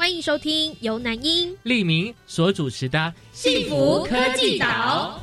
[0.00, 2.98] 欢迎收听由南英、利明所主持的
[3.34, 5.20] 《幸福科技岛》。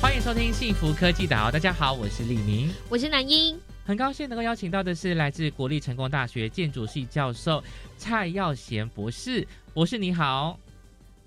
[0.00, 1.48] 欢迎收听《幸福科技岛》。
[1.50, 3.58] 大家好，我是利明，我是南英。
[3.84, 7.60] 很高兴能够邀请到的是来自国立成功大学建筑系教授
[7.98, 9.44] 蔡耀贤博士。
[9.74, 10.56] 博士你好，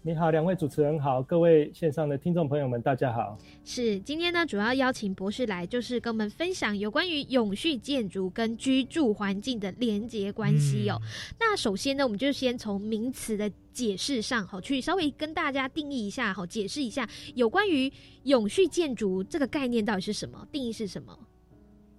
[0.08, 3.36] 你好，两位主持人好，各位线上的听众朋友们，大家好。
[3.64, 11.02] 是今天呢，主要邀请博士来，就是跟我们分享有关于永续建筑跟居住环境的连结关系哦。
[11.40, 17.92] 那首先呢，我们就先从名词的解释上，好，去稍微跟大家定义一下，好，解释一下有关于
[18.26, 21.18] 永续建筑这个概念到底是什么，定义是什么。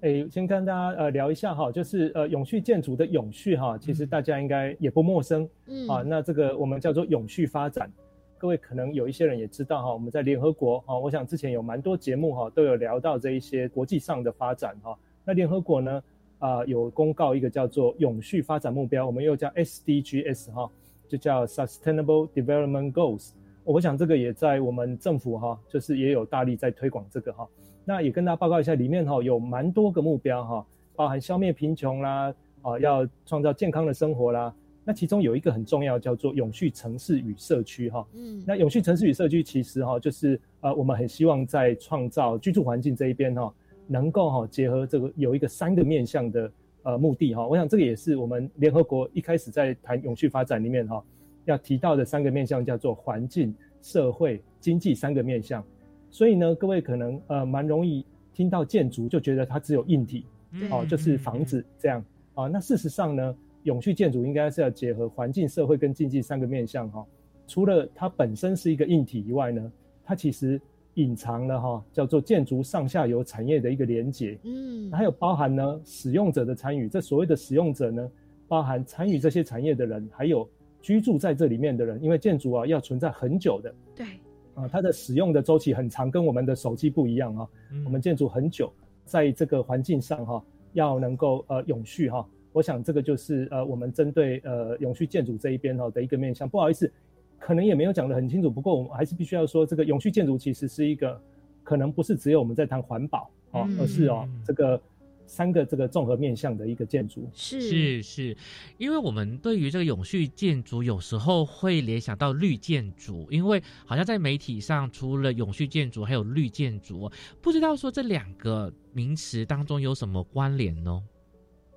[0.03, 5.89] 诶，先跟大家呃聊一下哈，就是呃永续建筑的永续哈，其实大家应该也不陌生，嗯。
[5.89, 7.91] 啊，那这个我们叫做永续发展，
[8.37, 16.03] 各位可能有一些人也知道哈，我们在联合国啊，我想之前有蛮多节目哈都有聊到这一些国际上的发展哈，那联合国呢
[16.39, 20.71] 啊有公告一个叫做永续发展目标，我们又叫 SDGs 哈，
[21.09, 23.31] 就叫 Sustainable Development Goals，
[23.67, 27.47] 我想这个也在我们政府哈，就是也有大力在推广这个哈。
[27.85, 34.55] 那也跟大家报告一下，里面哈有蛮多个目标哈，包含消灭贫穷啦，啊，要创造健康的生活啦。
[34.85, 38.07] 那其中有一个很重要，叫做永续城市与社区哈。
[38.15, 43.53] 嗯，那永续城市与社区其实哈，就是呃，我们很希望在创造居住环境这一边哈，
[43.89, 46.53] 能够哈结合这个有一个三个面向的
[46.85, 47.45] 呃目的哈。
[47.45, 51.03] 我想这个也是我们联合国一开始在谈永续发展里面哈
[51.47, 55.65] 要提到的三个面向，叫做环境、社会、经济三个面向。
[56.11, 60.25] 所以呢，各位可能呃蛮容易听到建筑就觉得它只有硬体，
[60.71, 62.05] 哦，就是房子这样
[62.35, 62.47] 啊。
[62.47, 67.05] 那事实上呢，永续建筑应该是要结合环境、社会跟经济三个面向哈。
[67.47, 69.73] 除了它本身是一个硬体以外呢，
[70.05, 70.61] 它其实
[70.95, 76.89] 隐藏了哈叫做建筑上下游产业的一个连接，嗯，还有包含呢使用者的参与。
[76.89, 78.11] 这所谓的使用者呢，
[78.49, 80.49] 包含参与这些产业的人，还有
[80.87, 84.07] 居住在这里面的人，因为建筑啊要存在很久的，对。
[84.55, 87.49] 啊，它的使用的周期很长，跟我们的手机不一样啊。
[87.85, 88.73] 我们建筑很久，
[89.05, 92.25] 在这个环境上哈，要能够呃永续哈。
[92.53, 96.49] 我想这个就是呃我们针对呃永续建筑这一边哈的一个面向。
[96.49, 96.89] 不好意思，
[97.37, 101.21] 可能也没有讲得很清楚，不过我们还是必须要说，这个永续建筑其实是一个
[101.65, 104.81] 可能不是只有我们在谈环保哦，而是哦这个。
[105.27, 108.37] 三个这个综合面向的一个建筑是是是，
[108.79, 117.11] 因为我们对于这个永续建筑有时候会联想到绿建筑，因为好像在媒体上除了永续建筑还有绿建筑，
[117.43, 121.03] 不知道说这两个名词当中有什么关联呢？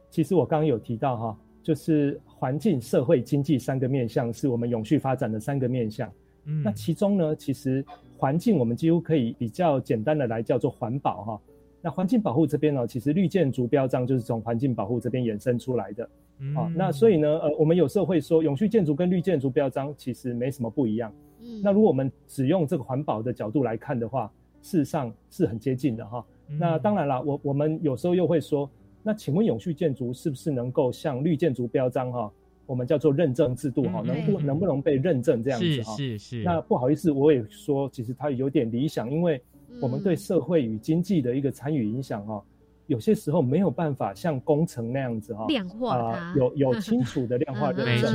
[0.09, 6.11] 其实我刚刚有提到哈，就是环境、社会、经济三个面向是我们永续发展的三个面向。
[6.45, 7.85] 嗯，那其中呢，其实
[8.17, 11.41] 环境我们几乎可以比较简单的来叫做环保哈。
[11.81, 16.03] 那环境保护这边呢，其实绿建筑标章就是从环境保护这边衍生出来的，
[16.53, 21.13] 啊，那所以呢，呃，我们有时候会说，永续建筑跟绿建筑标章其实没什么不一样。
[21.39, 24.29] 嗯，那如果我们只用这个环保的角度来看的话，
[24.61, 26.25] 事实上是很接近的哈。
[26.47, 28.69] 那当然了，我我们有时候又会说，
[29.01, 32.29] 那请问永续建筑是不是能够像绿建筑标章哈，
[32.65, 35.95] 我们叫做认证制度哈，能不能不能被认证这样子哈？
[35.95, 36.43] 是是是。
[36.43, 39.41] 那不好意思，我也说，其实它有点理想，因为。
[39.81, 42.43] 我们对社会与经济的一个参与影响哈，
[42.87, 48.13] 有些时候没有办法像工程那样子哈，量化有有 清楚的量化认证。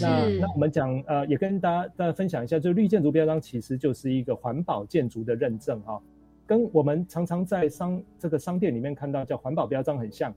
[0.00, 6.00] 那那我们讲呃，也跟大家大家分享一下，就绿建筑标章其实就是一个环保建筑的认证哈，
[6.46, 10.34] 跟我们常常在商这个商店里面看到叫环保标章很像，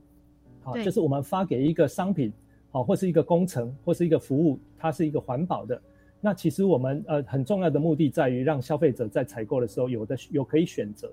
[0.62, 2.32] 好，就是我们发给一个商品，
[2.70, 5.80] 好，或是一个工程或是一个服务，它是一个环保的。
[6.20, 11.10] 那其实我们呃很重要的目的在于让消费者在采购的时候有的有可以选择，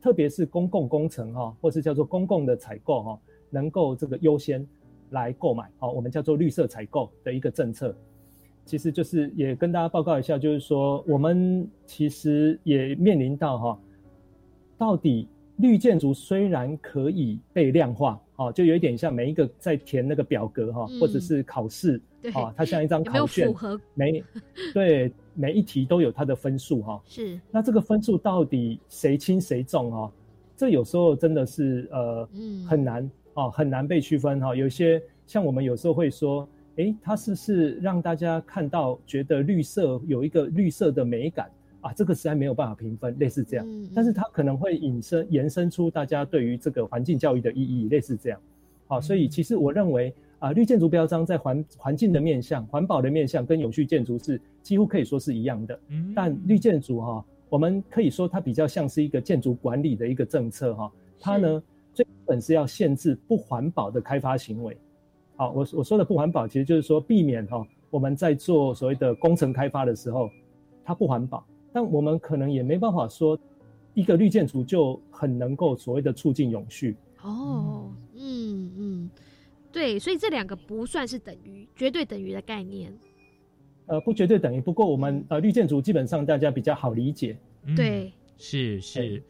[0.00, 3.18] 特别是公共工程哈，或是叫做公共的采购哈，
[3.50, 4.66] 能够这个优先
[5.10, 5.70] 来购买。
[5.78, 7.94] 好，我们叫做绿色采购的一个政策，
[8.64, 13.78] 其实就是也跟大家报告一下，就是说我们其实也面临到哈，
[14.76, 15.28] 到底
[15.62, 22.00] 绿建筑虽然可以被量化，哦，就有一点像每一个在填那个表格哈，或者是考试。
[22.34, 23.48] 啊，它像一张考卷，
[23.94, 24.22] 每
[24.72, 27.02] 对每一题都有它的分数哈。
[27.04, 30.12] 是，那这个分数到底谁轻谁重啊？
[30.56, 32.28] 这有时候真的是呃
[32.68, 34.54] 很难哦，很难被区分哈。
[34.54, 41.50] 有些像我们有时候会说，诶，它是不是让大家看到觉得绿色有一个绿色的美感
[41.82, 41.92] 啊？
[41.92, 43.66] 这个实在没有办法评分，类似这样。
[43.94, 48.40] 但是它可能会引申延伸出大家对于这个环境教育的意义，类似这样。
[48.86, 55.78] 好，所以其实我认为啊，绿建筑标章在环环境的面向、环保的面向跟永续建筑是几乎可以说是一样的。
[55.88, 57.24] 嗯，但绿建筑哈。
[57.48, 60.90] 我们可以说，它比较像是一个建筑管理的一个政策哈。
[61.20, 61.62] 它呢，
[61.92, 64.74] 最本是要限制不环保的开发行为。
[65.36, 70.30] 好，我我说的不环保，其实就是说避免哈，我们在做所谓的工程开发的时候，
[70.82, 71.44] 它不环保。
[71.72, 73.38] 但我们可能也没办法说，
[73.94, 76.96] 一个绿建筑就很能够所谓的促进永续。
[77.22, 79.10] 哦，嗯嗯，
[79.70, 82.92] 对，所以这两个不算是等于绝对等于的概念。
[83.86, 84.60] 呃，不绝对等于。
[84.60, 87.36] 不过我们呃绿建筑基本上大家比较好理解。
[87.76, 89.22] 对，是是。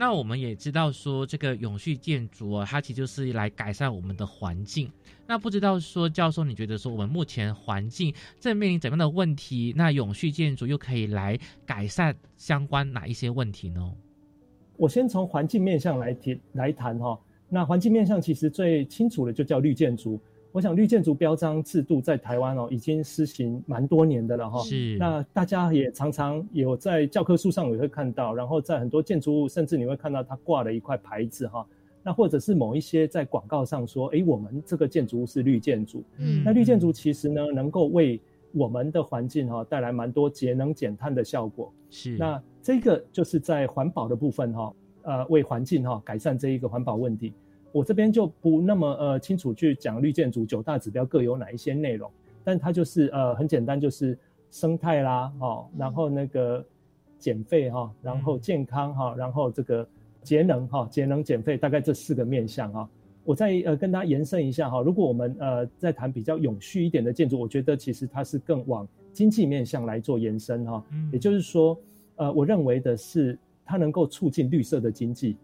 [0.00, 4.88] 那我们也知道说，这个永续建筑啊，它其实就是来改善我们的环境。
[5.26, 9.74] 那不知道说，教授你觉得说，我们目前环境正面临怎样的问题？
[9.76, 11.36] 那永续建筑又可以来
[11.66, 13.92] 改善相关哪一些问题呢？
[14.76, 17.18] 我先从环境面向来提来谈哈。
[17.48, 20.20] 那环境面向其实最清楚的就叫绿建筑。
[20.50, 24.60] 我想绿建筑标章制度在台湾哦，已经施行蛮多年的了哈。
[24.60, 24.96] 是。
[24.98, 31.66] 那大家也常常有在教科书上也会看到，然后在很多建筑物，甚至你会看到它挂了一块牌子哈。
[32.02, 36.02] 那或者是某一些在广告上说，哎，我们这个建筑物是绿建筑。
[36.16, 36.42] 嗯。
[36.44, 38.20] 那绿建筑其实呢，能够为
[38.52, 41.70] 我们的环境哈带来蛮多节能减碳的效果。
[41.90, 42.16] 是。
[42.16, 44.72] 那这个就是在环保的部分哈，
[45.02, 47.34] 呃，为环境哈改善这一个环保问题。
[47.70, 52.10] 我这边就不那么呃清楚去讲绿建筑九大指标各有哪一些内容，
[52.42, 54.18] 但它就是呃很简单，就是
[54.50, 56.64] 生态啦，哈，然后那个
[57.18, 59.86] 减费哈，然后健康哈，然后这个
[60.22, 62.88] 节能哈，节能减费大概这四个面向哈。
[63.22, 70.82] 我再呃跟大家延伸一下哈，如果我们呃在谈比较永续一点的建筑，我觉得其实它是更往经济面向来做延伸哈，
[71.12, 71.78] 也就是说
[72.16, 75.36] 呃我认为的是它能够促进绿色的经济，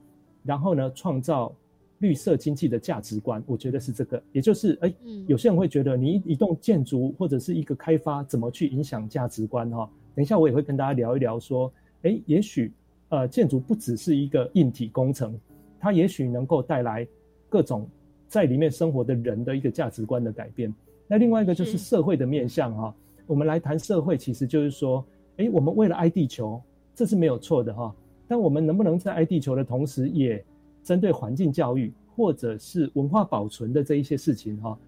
[0.43, 1.55] 然后呢创造。
[1.99, 4.93] 绿色经济的价值观，我觉得是这个，也就是，哎，
[5.27, 9.89] 有些人会觉得你一栋建筑或者是一个开发怎么去影响价值观哈？
[10.15, 12.73] 等一下我也会跟大家聊一聊，说，哎，也许，
[13.09, 15.39] 呃，建筑不只是一个硬体工程，
[15.79, 17.07] 它也许能够带来
[17.49, 17.89] 各种
[18.29, 20.73] 在里面生活的人的一个价值观的改变。
[21.07, 21.77] 那另外一个就是。
[21.77, 22.95] 社会的面向哈，
[23.27, 25.05] 我们来谈社会，其实就是说，
[25.37, 26.61] 哎，我们为了爱地球，
[26.95, 27.95] 这是没有错的哈，
[28.27, 30.43] 但我们能不能在爱地球的同时，也
[30.85, 34.79] 针对环境教育或者是文化保存的这一些事情哈，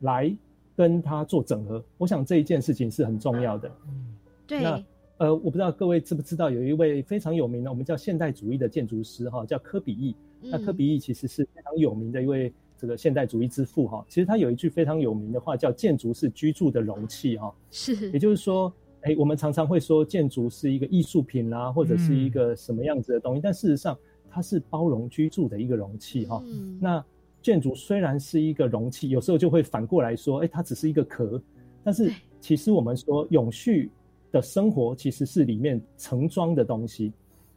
[0.00, 0.32] 来
[0.76, 3.68] 跟它做整合，我想这一件事情是很重要的。
[3.88, 4.14] 嗯，
[4.46, 4.62] 对。
[4.62, 4.84] 那
[5.18, 10.14] 呃，我不知道各位知不知道，有一位非常有名的，我们叫现代主义的建筑师哈，叫科比意。
[10.42, 14.02] 那科比意其实是非常有名的一位这个现代主义之父哈。
[14.08, 17.52] 其实他有一句非常有名的话，叫“建筑是居住的容器”哈。
[17.70, 18.10] 是。
[18.12, 18.72] 也就是说，
[19.02, 23.98] 哎，我们常常会说建筑是一个艺术品啦，或者是一个什么样子的东西，但事实上。
[24.30, 26.42] 它是包容居住的一个容器哈，
[26.80, 27.04] 那
[27.42, 31.42] 建筑虽然是一个容器，有时候就会反过来说，哎，它只是一个壳，
[31.82, 33.90] 但是其实我们说永续
[34.30, 37.12] 的生活其实是里面盛装的东西，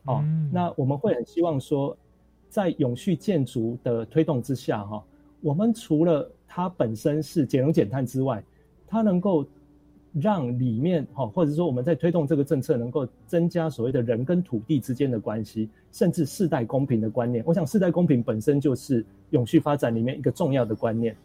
[0.05, 1.95] 哦，那我们会很希望说，
[2.49, 5.03] 在永续建筑的推动之下哈，
[5.41, 8.43] 我们除了它本身是节能减碳之外，
[8.87, 9.45] 它能够。
[10.13, 17.43] 让里面哈，或者说我们在推动这个政策，能够增加所谓的人跟土地之间的关系，甚至世代公平的观念。
[17.47, 21.15] 我想世代公平本身就是永续发展里面一个重要的观念。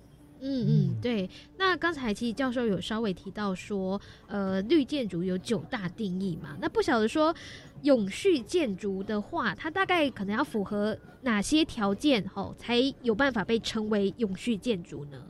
[0.41, 1.29] 嗯嗯，对。
[1.57, 6.57] 那刚才其实教授有稍微提到说，呃，绿建筑有九大定义嘛？
[6.61, 7.35] 那不晓得说
[7.83, 15.21] 永续建筑的话，它大概可能要符合哪些条件吼，才有办法被称为永续建筑呢？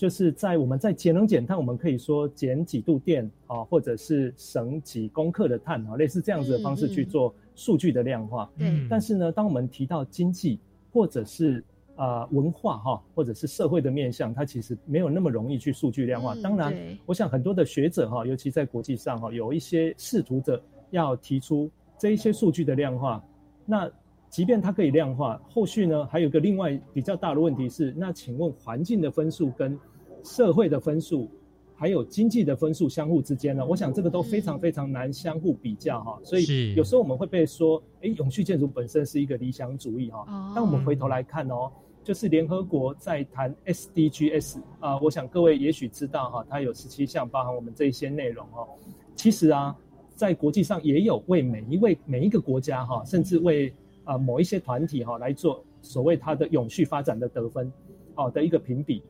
[0.00, 8.50] 就是在我们在节能减碳，我们可以说减几度电啊，或者是省几公克的碳啊，类似这样子的方式去做数据的量化。
[8.56, 8.86] 嗯。
[8.88, 10.58] 但是呢，当我们提到经济
[10.90, 11.62] 或者是
[11.96, 16.34] 啊文化哈，或者是社会的面向，它其实没有那么容易去数据量化。
[16.36, 20.58] 当然，我想很多的学者哈，尤其在国际上哈，有一些试图着
[20.92, 23.22] 要提出这一些数据的量化。
[23.66, 23.86] 那
[24.30, 29.78] 即便它可以量化，后续呢还有个另外比较大的问题是，那请问环境的分数跟
[30.24, 31.28] 社会的分数，
[31.74, 33.64] 还有经济的分数相互之间呢？
[33.64, 36.18] 我想这个都非常非常难相互比较哈。
[36.22, 40.52] 所以有时候我们会被说，哎，永续建筑本身是一个理想主义哈。
[40.54, 41.70] 但我们回头来看哦，
[42.04, 48.68] 就是联合国在谈 SDGs 啊，我想各位也许知道哈，它有十七项，包含我们这一些内容哦。
[49.16, 49.74] 其实啊，
[50.14, 53.72] 在国际上也有为每一位每一个国家哈，甚至为
[54.04, 57.72] 啊某一些团体哈来做所谓它的永续发展的得分，
[58.14, 59.02] 好的一个评比，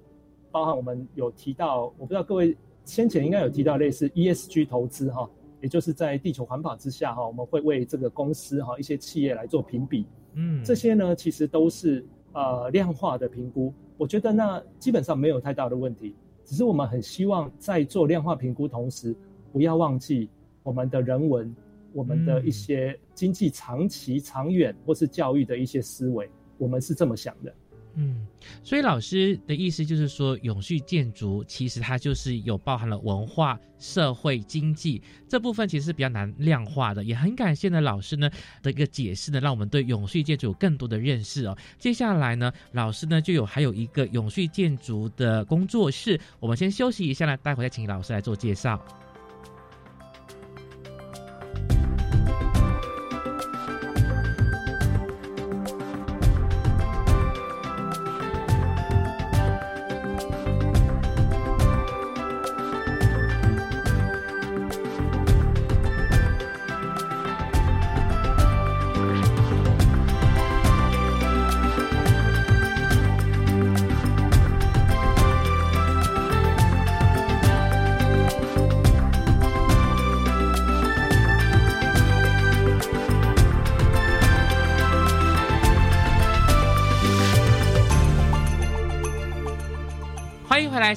[0.50, 5.28] 包含我们有提到，我不知道各位先前应该有提到类似 ESG 投资哈，
[5.60, 16.14] 也就是在地球环保之下哈，我们会为这个公司哈一些企业来做评比，嗯，这些呢其实都是呃量化的评估，我觉得那基本上没有太大的问题，
[16.44, 19.14] 只是我们很希望在做量化评估同时，
[19.52, 20.28] 不要忘记
[20.62, 21.54] 我们的人文。
[21.92, 27.52] 我们的一些经济长期、长远或是教育的一些思维，我们是这么想的。
[27.94, 28.26] 嗯，
[28.62, 37.04] 所以老师的意思就是说，永续建筑其实它就是有包含了文化、社会、经济这部分，其实是比较难量化的。
[37.04, 38.30] 也很感谢呢老师呢
[38.62, 41.56] 的一个解释呢，让我们对永续建筑有更多的认识哦。
[41.78, 48.80] 接下来呢，老师呢就有还有一个永续建筑的工作室，我们先休息一下呢，待会再请老师来做介绍。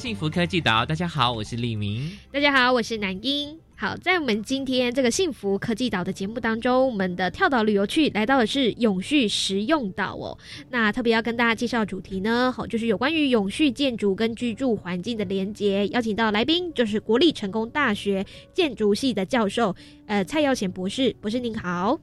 [0.04, 2.12] 幸福科技岛，大家好，我是李明。
[2.30, 3.58] 大家好，我是南英。
[3.78, 10.38] 好，在我们今天这个幸福科技岛的节目当中，我们的跳岛旅游区来到的是永续实用岛哦。
[10.70, 15.88] 那特别要跟大家介绍主题呢，好，就是有关于永续建筑跟居住环境的连接。
[15.88, 19.74] 邀请到来宾就是国立成功大学建筑系的教授，
[20.08, 21.16] 呃，蔡耀贤博士。
[21.22, 21.98] 博士您好。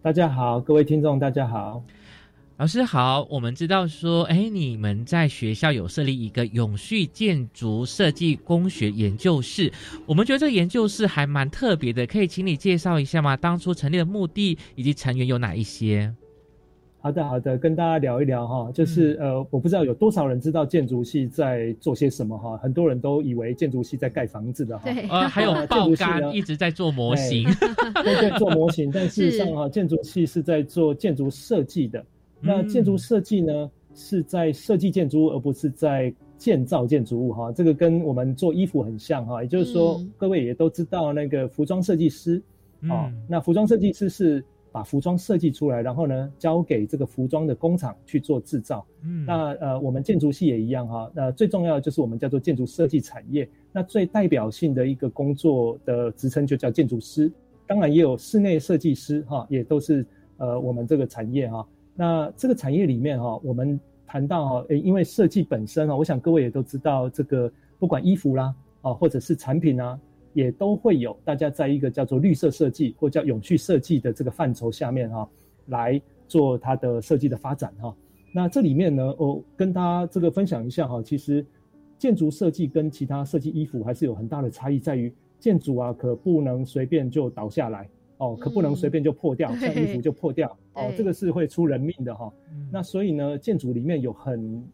[0.00, 1.82] 大家好，各位听众大家好。
[2.58, 9.70] 老师好，我们知道说，哎，你们在学校有设立一个永续建筑设计工学研究室，
[10.06, 13.36] 我们觉得这个研究室还蛮特别的，可以请你介绍一下吗？
[13.36, 16.10] 当初成立的目的以及成员有哪一些？
[16.98, 27.46] 好的，好的，跟大家聊一聊哈，就是呃，我不知道有多少人知道建筑系在做些什么哈，很多人都以为建筑系在盖房子的哈，呃，还有 爆肝一直在做模型，
[28.02, 32.02] 对对，做模型，但事实上哈， 建筑系是在做建筑设计的。
[32.40, 37.50] 那建筑设计呢，是在设计建筑物，而不是在建造建筑物哈。
[37.50, 39.42] 这个跟我们做衣服很像哈。
[39.42, 42.42] 也就是说，各位也都知道那个服装设计师，
[42.90, 48.86] 哦，那服装设计师是把服装设计出来，然后呢，交给这个服装的工厂去做制造。
[49.02, 51.10] 嗯，那呃，我们建筑系也一样哈。
[51.14, 53.48] 那最重要的就是我们叫做建筑设计产业。
[53.72, 57.32] 那最代表性的一个工作的职称就叫建筑师。
[57.66, 61.66] 当然也有室内设计师哈，也都是呃我们这个产业哈。
[61.96, 69.98] 那这个产业里面哈，我们谈到哈，诶，因为设计本身哈，我想各位也都知道，这个不管衣服啦，啊，或者是产品啊，
[70.34, 75.26] 也都会有大家在一个叫做绿色设计或叫永续设计的这个范畴下面哈，
[75.66, 77.96] 来做它的设计的发展哈。
[78.30, 81.44] 那这里面呢，我跟大家这个分享一下哈，其实
[81.96, 87.88] 建筑设计跟其他设计衣服还是有很大的差异，在于建筑啊，可不能随便就倒下来。
[88.18, 92.32] 哦，可不能随便就破掉， 像衣服就破掉哦，这个是会出人命的哈。
[92.72, 94.64] 那所以呢，建筑里面有很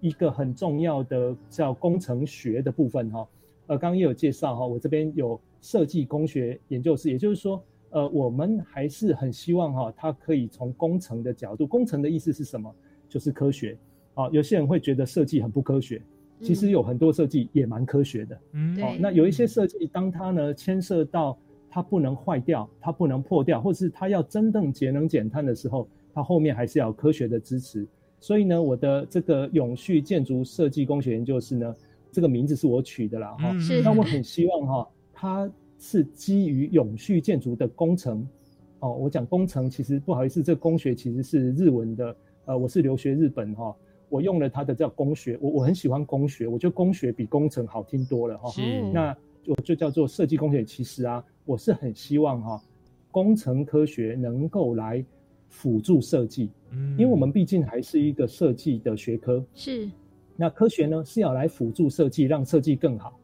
[0.00, 3.26] 一个很重要的叫工程学的部分哈。
[3.66, 12.72] 呃，刚刚也有介绍哈，我这边有设计工学研究室，也就是说，呃，我们还是很希望哈，它可以从工程的角度，工程的意思是什么？
[13.08, 13.76] 就是科学。
[14.14, 16.00] 啊，有些人会觉得设计很不科学，
[16.40, 18.40] 其实有很多设计也蛮科学的。
[18.52, 21.36] 嗯，哦，那有一些设计，当它呢牵涉到
[21.74, 27.84] 它不能坏掉，它不能破掉，或是它要真正节能减碳的时候，它后面还是要科学的支持。
[28.20, 31.74] 所以呢，我的这个永续建筑设计工学研究室呢，
[32.12, 33.58] 这个名字是我取的啦，哈。
[33.58, 33.82] 是。
[33.82, 35.50] 那我很希望哈，它
[35.80, 38.24] 是基于永续建筑的工程。
[38.78, 42.16] 哦，我讲工程，其实不好意思，这工学其实是日文的。
[42.44, 43.74] 呃，我是留学日本哈，
[44.08, 48.48] 我用了它的叫工学，我我很喜欢工学，我觉得工学比工程好听多了哈。
[48.50, 48.80] 是。
[48.92, 49.16] 那
[49.48, 51.24] 我就叫做设计工学，其实啊。
[51.44, 52.62] 我是很希望哈，
[53.10, 55.04] 工程科学能够来
[55.48, 59.88] 辅助设计，嗯，因为我们毕竟还是一个设计的学科，是。
[60.36, 63.18] 那科学呢是要来辅助设计，让设计更好。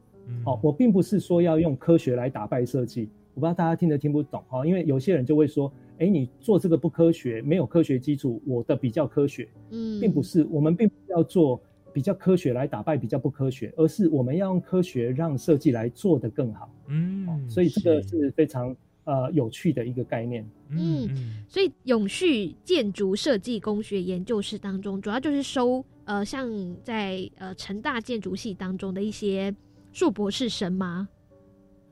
[0.45, 11.61] 好，我并不是说要用科学来打败设计，我不知道大家听得听不懂哈，因为有些人就会说，哎，你做这个不科学，没有科学基础，我的比较科学，嗯，并不是，我们并不要做
[11.93, 16.71] 比较科学来打败比较不科学，而是我们要用科学让设计来做得更好。
[16.89, 20.49] 嗯，所以这个是非常呃有趣的一个概念。
[20.71, 21.09] 嗯，
[21.49, 26.49] 所以永续建筑设计工学研究室当中，主要就是收呃像
[26.83, 29.55] 在呃成大建筑系当中的一些
[29.93, 31.09] 硕博士生吗？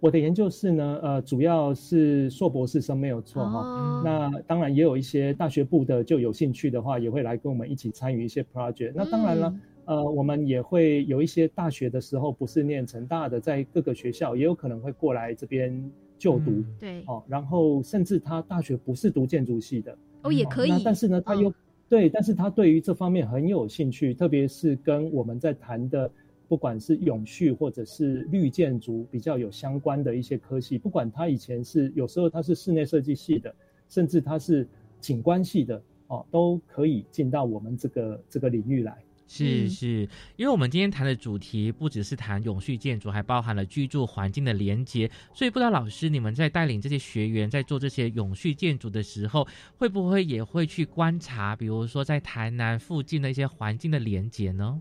[0.01, 4.01] 我的研究室呢，呃，主要是硕博士生没有错哈。
[4.05, 8.93] 那当然也有一些大学部的就有兴趣的话，也会来跟我们一起参与一些 project。
[8.95, 9.53] 那当然了，
[9.89, 16.63] 呃，我们也会有一些大学的时候不是念成大的，在各个学校也有可能会过来这边就读。
[16.79, 20.83] 对，哦，然后甚至他大学不是读建筑系的哦，也可以。
[20.85, 21.51] 但是呢，他又
[21.89, 26.11] 对，但是他对于这方面很有兴趣，特别是跟我们在谈的。
[26.49, 33.55] 不管是永续或者是绿建筑比较有相关的一些科系，不管他以前是有时候他是室内设计系的，
[33.91, 34.67] 甚至他是
[34.99, 38.97] 景观系的哦，都可以进到我们这个这个领域来。
[39.29, 54.81] 是是，因为我们今天谈的主题不只是谈永续建筑，还包含了居住环境的连接，所以不知道老师你们在带领这些学员在做这些永续建筑的时候，会不会也会去观察，比如说在台南附近的一些环境的连接呢？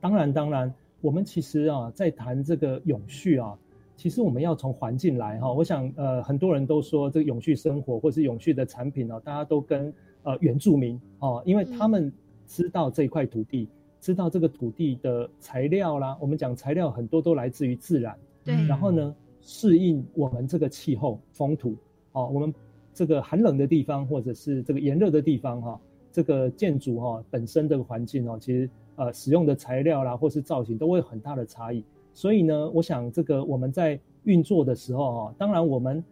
[0.00, 3.52] 当然，当然，我们其实啊，在谈这个永续啊，
[3.96, 5.52] 其实我们要从环境来哈。
[5.52, 9.92] 我想，呃，很多人都说这个永续生活或是永续的产品呢，大家都跟
[10.22, 12.12] 呃原住民哦，因为他们
[12.46, 13.68] 知道这块土地，
[14.00, 16.16] 知道这个土地的材料啦。
[16.20, 18.54] 我们讲材料很多都来自于自然，对。
[18.66, 21.76] 然后呢，适应我们这个气候风土
[22.12, 22.54] 哦，我们
[22.94, 28.70] 这个寒冷的地方或者是这个炎热的地方哈，这个建筑哈本身这个环境哦，其实。
[28.98, 31.84] 呃，使用的材料啦，或是造型都会有很大的差异。
[32.14, 36.02] 所以呢，我想这个我们在运作的时候哈，当然我们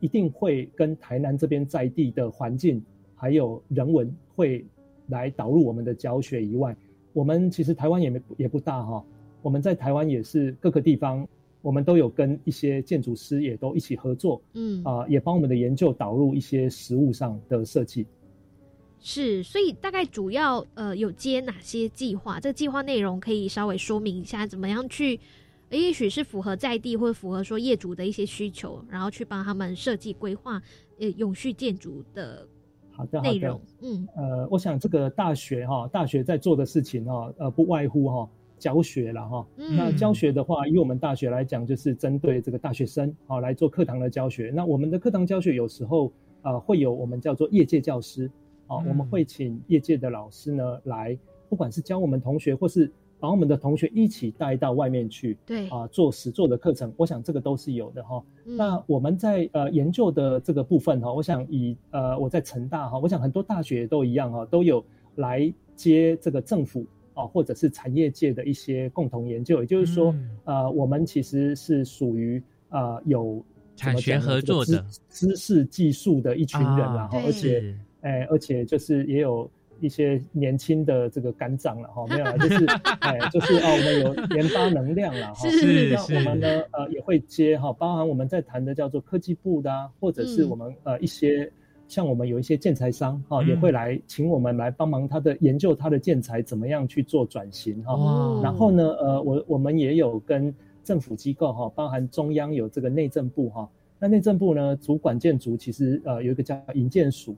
[0.00, 4.66] 一定会跟台南这边在地的环境还有人文会
[5.08, 6.76] 来导入我们的教学以外，
[7.12, 9.04] 我们其实台湾也没也不大哈。
[9.42, 11.26] 我们在台湾也是各个地方，
[11.62, 18.06] 我们都有跟一些建筑师也都一起合作，嗯啊，也帮我们的研究导入一些实物上的设计。
[18.98, 22.40] 是，所以大概主要呃有接哪些计划？
[22.40, 25.20] 这个计划内容可以稍微说明一下，怎么样去？
[25.70, 30.60] 也许是符合在地或符合说业主的一些需求，然后去帮他们设计规划
[30.98, 32.46] 呃永续建筑的。
[32.96, 38.28] 好的，好的，嗯呃，我想这个大学哈，大学在做的事情哈，呃不外乎哈
[38.58, 39.46] 教学了哈。
[39.56, 44.50] 那教学的话，以我们大学来讲，就是针对这个大学生啊来做课堂的教学。
[44.54, 46.10] 那我们的课堂教学有时候
[46.42, 48.30] 呃会有我们叫做业界教师。
[48.68, 51.16] 哦，我们会请业界的老师呢来，
[51.48, 58.22] 不管是教我们同学，或是把我们的同学一起带到外面去，对啊，做实做的课程，我想这个都是有的哈。
[58.44, 64.84] 那我们在呃研究的这个部分哈，我想以呃我在成大哈，我想很多大学都一样哈，都有
[65.16, 73.44] 来接这个政府啊或者是产业界的一些共同研究，也就是说，呃，我们其实是属于呃有
[73.76, 77.74] 产学合作的知识技术的一群人然后而且。
[78.02, 82.64] 哎，而且就是也有一些年轻的这个肝脏了哈， 没有了，就是
[83.00, 85.48] 哎，就是哦，我们有研发能量了哈。
[85.48, 91.50] 是那我们呢，呃，也会接哈，包含我们在谈的叫做科技部的，或者是我们呃一些
[91.88, 98.40] 像我们有一些建材商哈，也会来请我们来帮忙他的研究，他的建材怎么样去做转型哈。
[98.42, 107.36] 然后呢，呃，我我们也有跟政府机构哈，包含中央有这个内政部哈，那内政部呢主管建筑其实呃有一个叫营建署。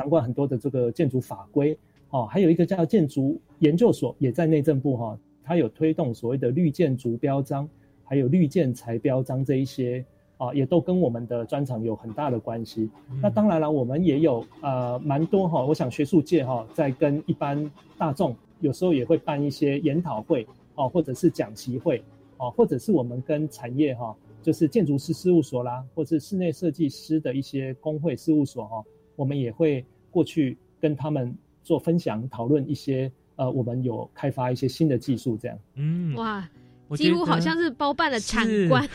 [0.00, 7.68] 掌管很多的这个建筑法规，哦，还有一个叫建筑研究所，也在内政部哈，它有推动所谓的绿建筑标章，
[8.02, 10.02] 还有绿建材标章这一些，
[10.38, 12.88] 啊，也都跟我们的专长有很大的关系。
[13.20, 22.02] 那当然了，我们也有呃蛮多哈，我想学术界哈，在跟一般大众有时候也会办一些研讨会，哦，或者是讲习会，
[22.38, 28.82] 哦，或者是我们跟产业哈，就是建筑师事务所啦，或是室内设计师的一些工会事务所哈。
[29.20, 35.58] 我们也会过去跟他们做分享讨论一些，呃，我们有开发一些新的技术，这样。
[35.74, 36.48] 嗯，哇。
[36.96, 38.88] 几乎好像是包办了产官，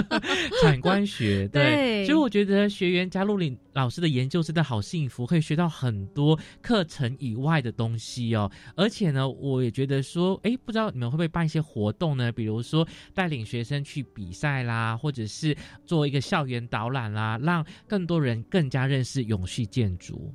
[0.62, 8.50] 产官学 对，所以我觉得学员加入你老师的研究真的好幸福，可以学到很多课程以外的东西哦。
[8.76, 12.30] 而且呢，我也觉得说，哎，不知道你们会不会办一些活动呢？
[12.32, 15.56] 比如说带领学生去比赛啦，或者是
[15.86, 20.32] 做一个校园导览啦，让更多人更加认识永续建筑。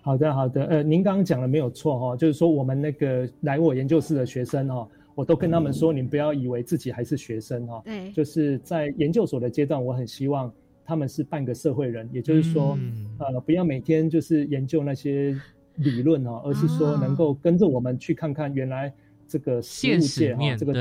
[0.00, 4.86] 好的，好的，呃，您刚刚讲的没有错哈，就是说我们那个来我研究室的学生哈。
[5.14, 10.52] 我都跟他们说，你不要以为自己还是学生哈，对，就是在研究所的阶段，我很希望
[10.84, 12.78] 他们是半个社会人，也就是说，
[13.18, 15.34] 呃，不要每天就是研究那些
[15.76, 18.92] 理论哈，而是说能够跟着我们去看看原来
[19.26, 20.74] 这个实物界哈，这个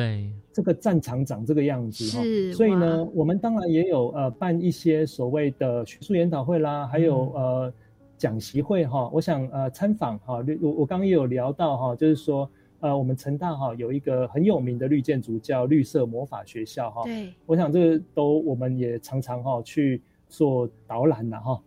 [0.51, 7.73] 这个战场长这个样子哈，所以呢，我们当然也有呃办一些所谓的学术研讨会啦，还有呃
[8.17, 9.09] 讲习会哈。
[9.13, 12.49] 我想呃参访哈，我我刚刚也有聊到哈，就是说
[12.83, 17.03] 呃我们成大哈有一个很有名的绿建筑叫绿色魔法学校哈。
[17.05, 21.59] 对，我想这个都我们也常常哈去做导览的哈。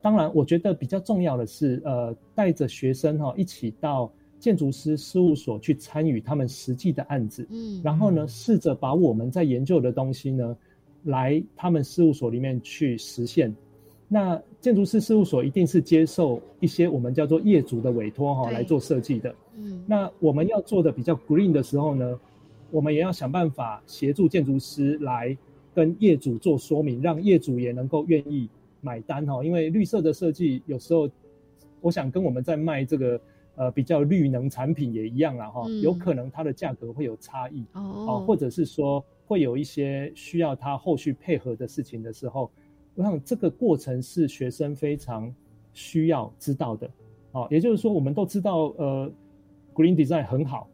[0.00, 4.10] 当然，我觉得比较重要的是呃带着学生哈一起到。
[4.42, 10.56] 建筑师事务所去参与他们实际的案子，嗯，然后呢，试着把我们在研究的东西呢，
[11.04, 13.54] 来他们事务所里面去实现。
[14.12, 22.20] 那建筑师事务所一定是接受一些我们叫做业主的委托哈来做设计的，嗯，那我们要做的比较 green 的时候呢，
[22.70, 25.34] 我们也要想办法协助建筑师来
[25.74, 28.50] 跟业主做说明，让业主也能够愿意
[28.82, 29.42] 买单哈。
[29.42, 31.08] 因为绿色的设计有时候，
[31.80, 33.18] 我想跟我们在卖这个。
[33.54, 42.50] 呃，比较绿能产品也一样啦，哈，有可能它的价格会有差异哦，或者是说会有一些需要它后续配合的事情的时候，
[42.94, 45.32] 我想这个过程是学生非常
[45.72, 46.90] 需要知道的，
[47.32, 49.10] 哦，也就是说，我们都知道，呃
[49.74, 50.68] ，green design 很好，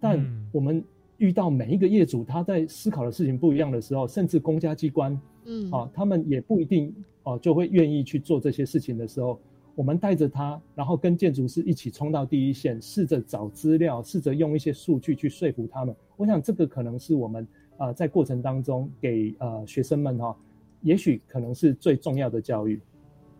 [0.00, 0.82] 但我们
[1.18, 9.38] 遇到每一个业主他在思考的事情不一样的时候，甚至公家机关，嗯，啊，他们也不一定哦就会愿意去做这些事情的时候。
[9.76, 15.92] 我们带着他，然后跟建筑师一起冲到第一线，试着找资料，试着用一些数据去说服他们。
[16.16, 17.44] 我想这个可能是我们
[17.76, 20.36] 啊在过程当中给呃学生们哈，
[20.84, 22.80] 也许可能是最重要的教育。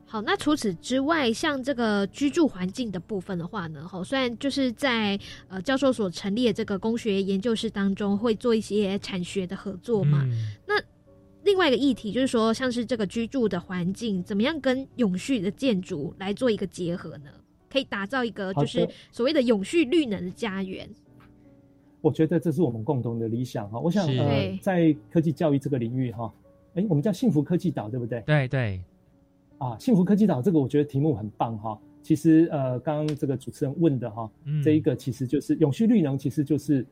[0.05, 10.29] 好，那除此之外，像这个居住环境的部分的话呢，好，虽然就是在呃教授所成立的这个工学研究室当中会做一些产学的合作嘛，
[10.67, 10.75] 那。
[11.45, 17.29] 另外一个议题就是说，像是这个居住的环境，怎么样跟永续的建筑来做一个结合呢？
[17.69, 20.89] 可以打造一个就是所谓的永续绿能的家园。
[22.01, 23.79] 我觉得这是我们共同的理想哈。
[23.79, 26.33] 我想呃，在科技教育这个领域哈，
[26.75, 28.21] 哎，我们叫幸福科技岛，对不对？
[28.27, 28.81] 对对。
[29.59, 31.79] 啊，幸福科技岛这个我觉得题目很棒哈。
[32.03, 34.31] 其实呃，刚刚这个主持人问的哈，
[34.63, 36.87] 这一个其实就是永续绿能，其实就是。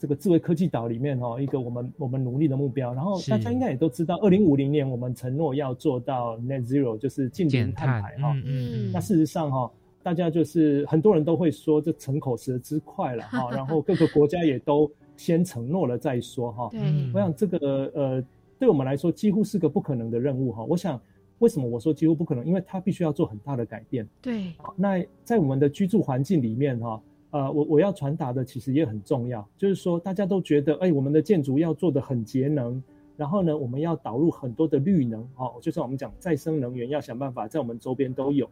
[0.00, 8.32] 这个智慧科技岛里面哈，一个我们我们努力的目标，然后大家应该也都知道，二零五零年我们承诺要做到 net zero，就是近零碳排哈。
[8.44, 8.92] 嗯。
[8.92, 9.68] 那事实上哈，
[10.00, 16.68] 大家就是很多人都会说这成口舌之快了哈， 然后各个国家也都先承诺了再说哈。
[16.70, 16.80] 对。
[17.12, 18.24] 我想这个呃，
[18.58, 20.64] 对我们来说几乎是个不可能的任务哈。
[20.64, 21.00] 我想
[21.38, 22.44] 为什么我说几乎不可能？
[22.46, 24.06] 因为它必须要做很大的改变。
[24.20, 24.52] 对。
[24.76, 27.00] 那在我们的居住环境里面哈。
[27.30, 32.82] 呃，我我要传达的其实也很重要，就是说大家都觉得，哎，我们的建筑要做的很节能，
[33.18, 38.48] 然后呢，我们要导入很多的绿能，哦，就像我们讲再生能源，要想办法在我们周边都有，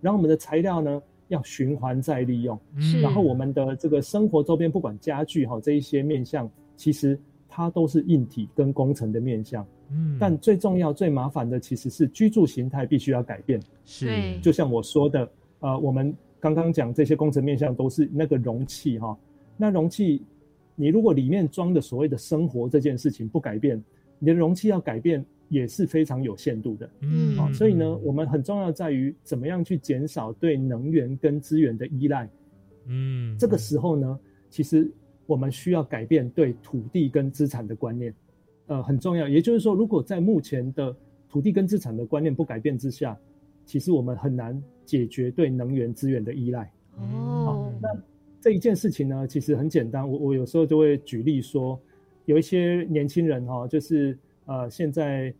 [0.00, 2.56] 然后我们的材料呢要循环再利用，
[3.02, 7.18] 然后我们的这个生活周边不管家具哈这一些面向，其实
[7.50, 16.16] 它都是硬体跟工程的面向，嗯，但最重要最麻烦的其实是居住形态必须要改变，是，就像我说的，呃，我们。
[16.42, 19.14] 刚刚讲这些工程面向都是那个容器哈，
[19.58, 20.22] 那容器，
[20.74, 23.78] 你如果里面装的所谓的生活这件事情不改变，
[24.18, 32.26] 你的容器要改变也是非常有限度的，嗯，啊，所以呢，我们很重要在于怎么样去减少对能源跟资源的依赖，
[32.86, 34.90] 嗯，这个时候呢，其实
[35.30, 38.12] 我们需要改变对土地跟资产的观念，
[38.66, 39.28] 呃，很重要。
[39.28, 40.94] 也就是说，如果在目前的
[41.28, 43.16] 土地跟资产的观念不改变之下，
[43.64, 44.60] 其实我们很难。
[44.90, 47.88] 解决对能源资源的依赖哦，那
[48.40, 50.02] 这一件事情呢，其实很简单。
[50.10, 51.78] 我我有时候就会举例说，
[52.24, 55.32] 有一些年轻人哈，就是呃现在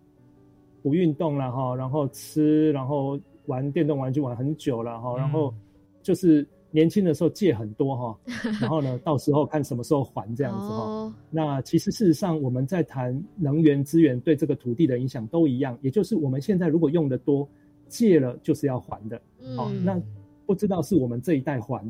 [0.84, 5.52] 不运动了哈，然后吃，然后玩电动玩具玩很久了哈，然后
[6.00, 8.18] 就是年轻的时候借很多哈，
[8.60, 11.14] 然后呢，到时候看什么时候还这样子哈。
[11.30, 17.48] 那其实事实上我们在谈能源资源对这个土地的影响都一样，也就是我们现在如果用的多。
[17.92, 19.20] 借了就是要还的，
[19.56, 20.00] 好，那
[20.46, 21.84] 不知道是我们这一代还，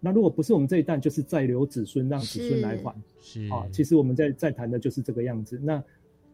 [0.00, 3.68] 那如果不是我们这一代，就是再留子孙，让子孙来还，是啊。
[3.70, 5.60] 其实我们在在谈的就是这个样子。
[5.62, 5.84] 那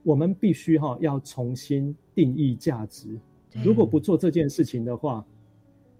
[0.04, 3.08] 我们必须哈要重新定义价值，
[3.64, 5.26] 如果不做这件事情的话，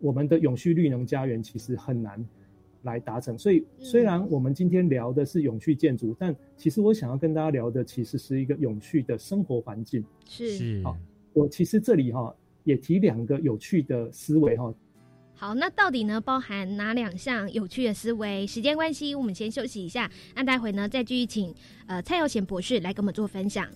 [0.01, 2.25] 我们的永续绿能家园其实很难
[2.83, 3.37] 来达成。
[3.39, 10.05] 所以虽然我们今天聊的是永续建筑，但其实我想要跟大家聊的其实是一个永续的生活环境。
[10.27, 10.97] 是，好，
[11.33, 12.35] 我其实这里哈。
[12.65, 14.75] 也提两个有趣的思维哈。
[15.33, 18.47] 好，那到底呢包含哪两项有趣的思维？
[18.47, 21.55] 时间关系，我们先休息一下，那待会呢再继续请
[21.87, 23.67] 呃蔡耀贤博士来跟我们做分享。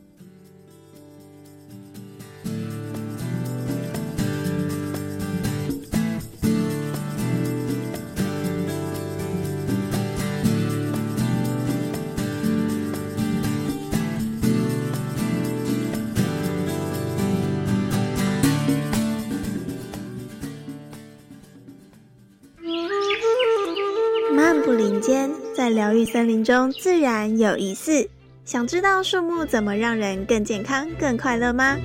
[25.72, 28.08] 疗愈森林中自然有意思。
[28.44, 31.76] 想知道树木怎么让人更健康、更快乐吗？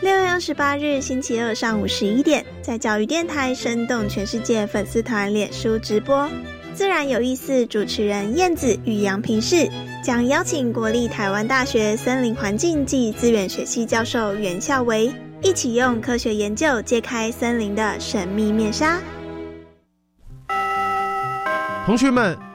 [0.00, 6.28] 六月二十八日星期二上午十一点，在教育电台《生动全世界》粉丝团脸书直播。
[6.74, 9.66] 自然有意思，主持人燕子与杨平士
[10.04, 15.10] 将邀请国立台湾大学森林环境暨资源学系教授袁孝维，
[15.42, 19.00] 一起用科学研究揭开森林的神秘面纱。
[21.86, 22.36] 同学们，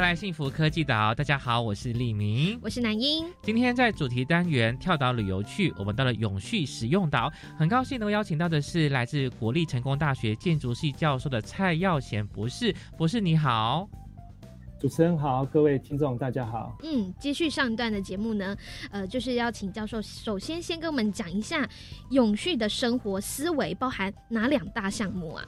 [0.00, 1.14] 回来，幸福科技岛。
[1.14, 3.26] 大家好，我是李明，我是南英。
[3.42, 12.74] 今天在主题单元跳岛旅游去，我们到了永续使用岛，很高兴能邀请到的是来自国立成功大学建筑系教授的蔡耀贤博士。
[12.96, 13.86] 博士你好，
[14.80, 16.78] 主持人好，各位听众大家好。
[16.82, 18.56] 嗯，继续上一段的节目呢，
[18.90, 21.68] 呃，就是要请教授，首先先跟我们讲一下
[22.08, 25.46] 永续的生活思维包含哪两大项目啊？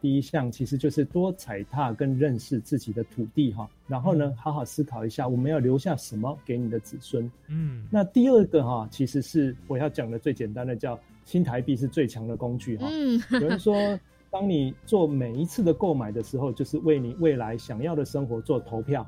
[0.00, 7.30] 第一项其实就是多踩踏跟认识自己的土地哈，然后呢，好好思考一下我们要留下什么给你的子孙。
[7.48, 12.86] 嗯，那第二个哈，其实是我要讲的最简单的，叫新台币是最强的工具哈。
[12.90, 13.74] 嗯，有人说，
[14.30, 19.06] 当你做每一次的购买的时候，就是为你未来想要的生活做投票，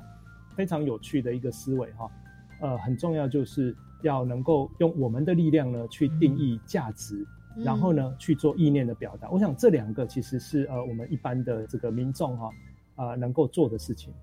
[0.55, 2.11] 非常有趣的一个思维哈。
[2.59, 7.25] 呃，很重要就是要能够用我们的力量呢去定义价值。
[7.55, 9.29] 然后呢，去做意念的表达。
[9.29, 12.49] 我想这两个其实是呃，我们一般的这个民众哈
[12.95, 14.13] 啊能够做的事情。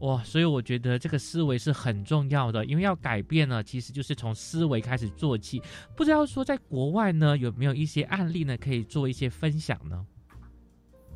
[0.00, 5.62] 哇，所以我觉得这个思维是很重要的，因为要改变呢，其实就是从思维开始做起。
[5.96, 10.04] 不知道说在国外呢，有没有一些案例呢，可以做一些分享呢？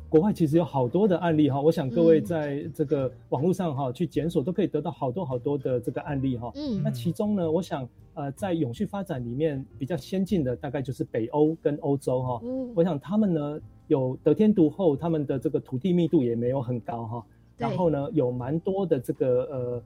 [0.07, 6.51] 国外其实有好多的案例哈，我想各位在这个网络上哈去检索，都可以得到好多好多的这个案例哈。
[6.55, 7.87] 嗯，那其中呢，我想。
[8.19, 17.25] 呃，在永续发展里面比较先进的大概就是北欧跟欧洲哈，嗯我想他们呢有得天独厚，他们的这个土地密度也没有很高哈，
[17.57, 19.83] 然后呢有蛮多的这个呃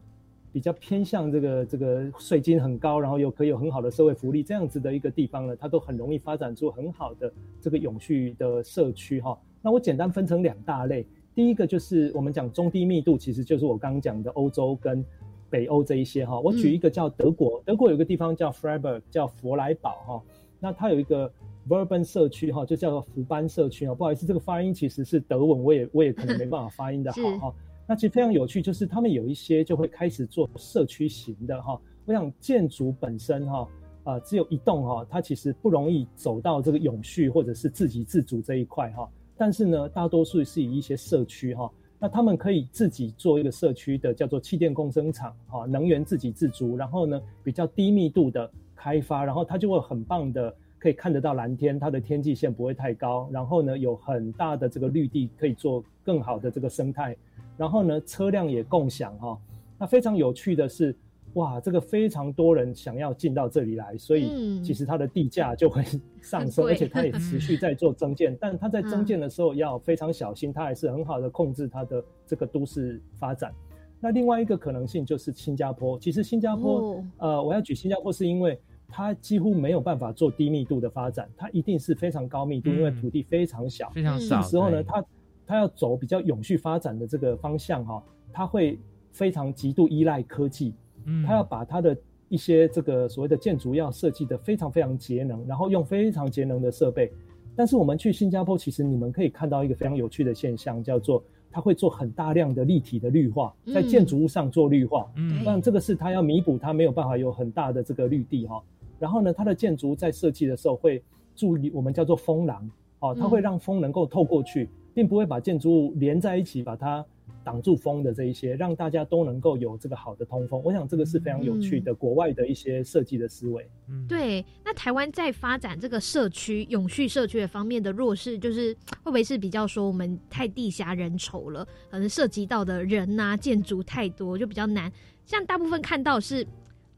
[0.51, 9.37] 比较偏向这个这个税金很高，然后又可以有很好的社会福利这样子的一个地方呢，它都很容易发展出很好的这个永续的社区哈。
[9.61, 15.05] 那我简单分成两大类，第一个就是我们讲中低密度，其实就是我刚刚讲的欧洲跟。
[15.53, 20.23] 北欧这一些哈，我举一个叫德国，德国有个地方叫 Freiburg，叫佛莱堡哈，
[20.59, 21.31] 那它有一个
[21.69, 23.93] Verben 社区哈，就叫做福班社区啊。
[23.93, 27.55] 不好意思，这个发音其实是德文，我也我也可能没办法发音的 好哈。
[27.87, 31.79] 那其实非常有趣，就是他们有一些就会开始做社区型的哈。
[32.05, 33.67] 我想建筑本身哈，
[34.05, 39.07] 啊只有一栋哈，它其实不容易走到这个永续或者是自给自足这一块哈。
[39.37, 41.71] 但是呢，大多数是以一些社区哈。
[42.03, 57.15] 那他们可以自己做一个社区的叫做气电共生厂，哈，能源自给自足，然后呢比较低密度的开发，然后它就会很棒的可以看得到蓝天，它的天际线不会太高，然后呢有很大的这个绿地可以做更好的这个生态，
[57.55, 59.39] 然后呢车辆也共享哈，
[59.79, 60.93] 那非常有趣的是。
[61.33, 65.83] 哇，这个非常多人想要进到这里来，所以其实它的地价就会
[66.21, 68.35] 上升，而且它也持续在做增建。
[68.39, 73.51] 但它在增建的时候要非常小心，它还是很好的控制它的这个都市发展。
[73.99, 83.89] 那另外一个可能性就是新加坡，其实新加坡，呃，我要举新加坡是因为它几乎没有办法做低密度的发展，它一定是非常高密度，因为土地非常小。
[83.89, 84.41] 非常少。
[84.41, 85.05] 这时候呢，它
[85.47, 88.77] 它要走比较永续发展的这个方向哈，它会
[89.11, 90.75] 非常极度依赖科技。
[91.05, 91.95] 嗯，它要把它的
[92.29, 97.11] 一些这个所谓的建筑要设计的非常非常节能，然后用非常节能的设备。
[97.55, 105.11] 但是我们去新加坡，其实你们可以看到一个非常有趣的现象，叫做它会做很大量的立体的绿化，在建筑物上做绿化。
[105.17, 108.59] 嗯，那这个是它要弥补它没有办法有很大的这个绿地哈。
[108.97, 111.03] 然后呢，它的建筑在设计的时候会
[111.35, 117.05] 注意我们叫做风廊，哦，它会让风能够透过去，并不会把建筑物连在一起，把它。
[117.43, 120.61] 挡住风的这一些，让大家都能够有这个好的通风。
[120.63, 123.69] 我想这个是非常有趣的国外的一些设计的思维。
[123.89, 124.43] 嗯，对。
[124.63, 134.91] 那台湾在发展这个社区永续社区的方面的弱势，就是 会不会是比较说我们太地狭人稠了，可能涉及到的人呐、建筑太多，就比较难。
[135.25, 136.45] 像大部分看到是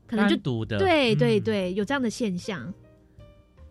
[0.07, 2.73] 可能就独的，对对对，有这样的现象。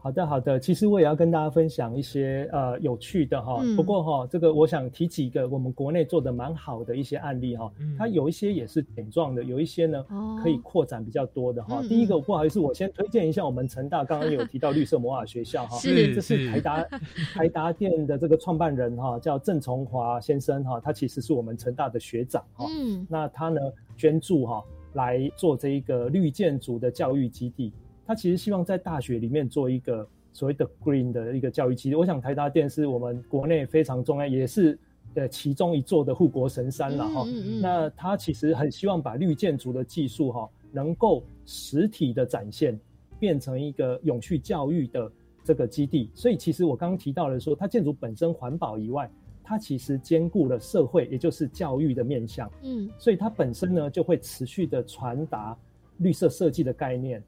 [0.05, 0.61] 好的，好的。
[0.61, 3.63] 其实我也要跟大家分享一些呃有趣的哈。
[3.75, 7.73] 不过哈，这个我想提几个我们国内做的蛮好的一些案例哈。
[7.97, 10.05] 它有一些也是点状的，有一些呢
[10.43, 11.81] 可以扩展比较多的哈。
[11.89, 15.79] 第一个不好意思，我先推荐一下我们成大刚刚有提到 绿色魔法学校哈。
[15.79, 16.85] 是，这是台达
[17.33, 20.79] 台达电的这个创办人哈，叫郑崇华先生哈。
[20.79, 22.67] 他其实是我们成大的学长哈。
[22.69, 23.07] 嗯。
[23.09, 23.59] 那他呢
[23.97, 24.63] 捐助哈
[24.93, 27.73] 来做这一个绿建筑的教育基地。
[28.07, 31.97] 他其实希望在大学里面做一个所谓的 green 的一个教育基地。
[31.97, 34.79] 我想台达电是我们国内非常重要，也是
[35.15, 37.25] 呃其中一座的护国神山了哈。
[37.61, 42.79] 那他其实很希望把绿建筑的技术哈，能够实体的展现，
[43.19, 45.11] 变成一个永续教育的
[45.43, 46.11] 这个基地。
[46.15, 49.11] 所以其实我刚刚提到了说，它建筑本身环保以外，
[49.43, 52.51] 它其实兼顾了社会，也就是教育的面向。
[52.63, 55.57] 嗯，所以它本身呢就会持续的传达
[55.99, 57.23] 绿色设计的概念。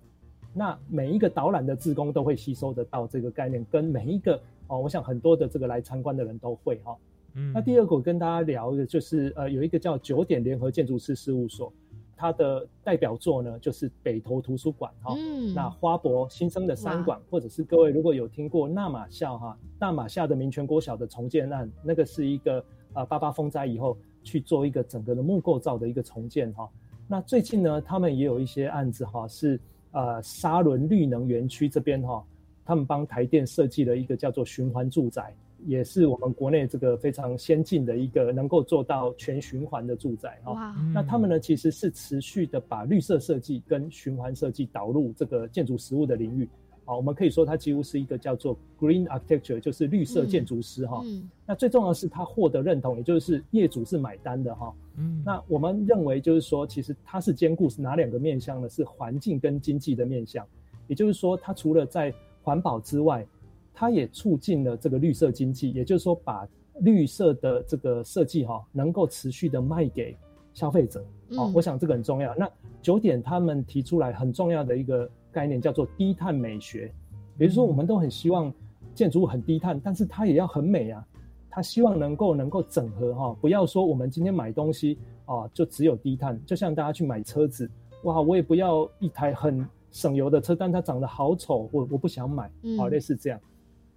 [0.59, 6.97] 那每一个导览的志工都会吸收得到这个概念，跟每一个哦，我想很多的这个来参观的人都会哈。
[7.35, 7.53] 嗯。
[7.53, 11.71] 那第二个我跟大家聊的就是呃，有一个叫九点联合建筑师事务所，
[12.17, 15.15] 它的代表作呢就是北投图书馆哈。
[15.19, 15.53] 嗯。
[15.53, 22.65] 那花博新生的三馆，或者是各位如果有听过纳马校哈，纳马校的民权国小的重建案，那个是一个
[22.95, 26.67] 呃八八风灾以后去做一个整个的木构造的一个重建哈。
[27.07, 29.61] 那最近呢，他们也有一些案子哈是。
[29.97, 32.23] 呃，沙仑绿能园区这边哈，
[32.67, 40.77] 他们帮台电设计了一个叫做循环住宅，也是我们国内这个非常先进的一个能够做到全循环的住宅哈。
[40.93, 46.47] 那他们呢，其实是持续的把绿色设计跟循环设计导入这个建筑实物的领域。
[46.87, 51.03] 好，我们可以说它几乎是一个叫做 green architecture，就是绿色建筑师哈。
[51.05, 54.73] 嗯那最重要的是它获得认同，也就是业主是买单的哈。
[54.97, 58.69] 嗯，那我们认为就是说，其实它是兼顾是哪两个面向呢？
[58.69, 60.47] 是环境跟经济的面向。
[60.87, 63.27] 也就是说，它除了在环保之外，
[63.75, 65.73] 它也促进了这个绿色经济。
[65.73, 66.49] 也就是说，把
[66.81, 70.17] 绿色的这个设计哈，能够持续的卖给
[70.55, 71.05] 消费者。
[71.31, 72.33] 哦，我想这个很重要。
[72.37, 72.49] 那
[72.81, 75.11] 九点他们提出来很重要的一个。
[75.37, 76.91] 概念叫做低碳美学，
[77.37, 78.51] 比如说我们都很希望
[78.95, 81.07] 建筑物很低碳，但是它也要很美啊。
[81.51, 87.71] 它希望能够能够整合哈，不要说我们今天买东西啊就只有低碳，就像大家去买车子，
[88.05, 93.39] 哇，我也不要一台很省油的车，但它长得好丑，我我不想买，好类似这样。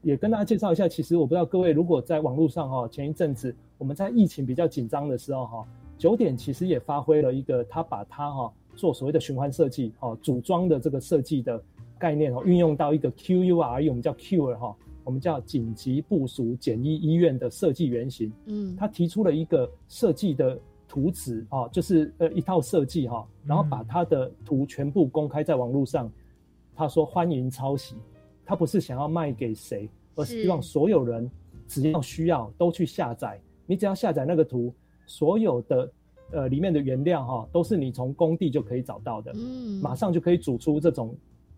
[0.02, 5.66] 也跟大家介绍一下，其实我不知道各位如果在网络上哈，前一阵子我们在疫情比较紧张的时候哈，
[5.98, 8.54] 九点其实也发挥了一个，他把它哈。
[8.76, 11.62] 做所谓的循环设计，哦，组装的这个设计的
[11.98, 18.32] 概念哦，运用到一个 Q U R E，我们叫 Q R 哈，我们叫紧急部署简易医院的设计原型。
[18.46, 26.10] 嗯，他提出了一个设计的图纸啊，就是呃一套设计哈，然后把他的图全部公开在网络上。
[26.76, 27.96] 他说欢迎抄袭，
[28.46, 31.30] 他不是想要卖给谁，而是希望所有人
[31.68, 33.38] 只要需要都去下载。
[33.66, 34.74] 你只要下载那个图，
[35.06, 35.92] 所有的。
[36.32, 41.16] 呃，里面的原料哈，都是你从工地就可以找到的，嗯，马上就可以煮出这种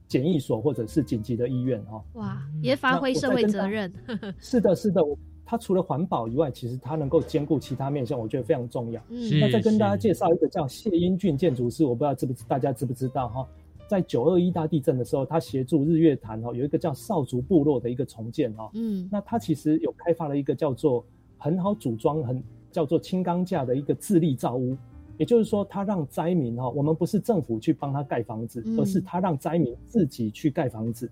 [0.08, 2.04] 检疫所或者是紧急的医院哈。
[2.14, 3.92] 哇，也发挥社会责任。
[4.40, 5.02] 是的，是的，
[5.46, 9.02] 它除了环保以外，其实它能够兼顾其他面向，我觉得非常重要。
[9.10, 13.48] 嗯，那再跟大家介绍一个叫谢英俊建筑师，我不知道知不知大家知不知道哈？
[13.90, 18.72] 在九二一大地震的时候，他协助日月潭哈有一个叫少族部落的一个重建哈。
[18.74, 21.06] 嗯，那他其实有开发了一个叫做
[21.38, 22.42] 很好组装很。
[22.72, 24.76] 叫做轻钢架的一个自立造屋，
[25.18, 31.10] 也就是说，他让灾民哈，我们不是政府去帮他盖房子，而是他让灾民自己去盖房子。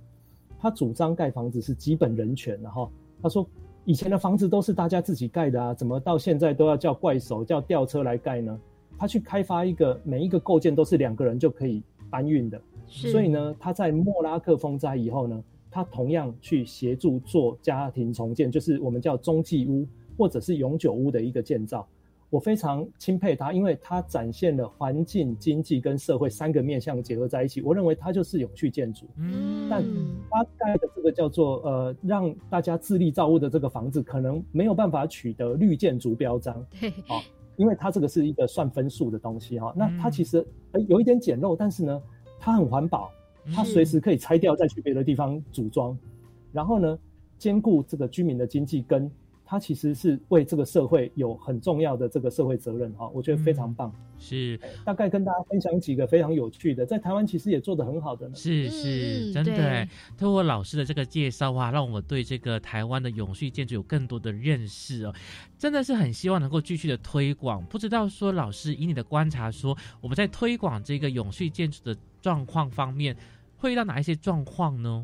[0.59, 2.89] 他主张盖房子是基本人权的哈。
[3.21, 3.47] 他说，
[3.85, 8.59] 以前的房子都是大家自己盖的啊，怎么到现在都要叫怪手、叫吊车来盖呢？
[8.97, 15.41] 他去开发一个每一个构件都是两个人就可以搬运的，所以呢，他在莫拉克风灾以后呢，
[15.71, 19.87] 他同样去协助做家庭重建，就是我们叫中继屋
[20.19, 21.87] 或者是永久屋的一个建造。
[22.29, 27.59] 我非常钦佩他，因为他展现了环境、经济跟社会三个面向结合在一起。
[27.61, 29.07] 我认为它就是永续建筑。
[29.17, 29.83] 嗯，但
[30.29, 36.63] 他盖的这个叫做呃，让大家自立造物的这个房子，可能没有办法取得绿建筑标章。
[36.79, 37.19] 对，好，
[37.55, 39.73] 因为它这个是一个算分数的东西哈。
[39.75, 40.45] 那它其实
[40.87, 41.99] 有一点简陋，但是呢，
[42.39, 43.09] 它很环保，
[43.55, 45.97] 它随时可以拆掉再去别的地方组装，
[46.51, 46.99] 然后呢，
[47.39, 49.09] 兼顾这个居民的经济跟。
[49.49, 53.91] 它其实是为这个社会有很重要的这个社会责任哈，我觉得非常棒。
[54.19, 58.35] 是，大概跟大家分享几个非常有趣的，在台湾其实也做得很好的呢。
[58.35, 59.87] 是是，真的。
[60.15, 65.15] 透过老师的这个介绍啊，让我对这个台湾的永续建筑有更多的认识哦，
[65.57, 67.65] 真的是很希望能够继续的推广。
[67.65, 73.17] 不知道说老师以你的观察说，我们在推广这个永续建筑的状况方面，
[73.57, 75.03] 会遇到哪一些状况呢？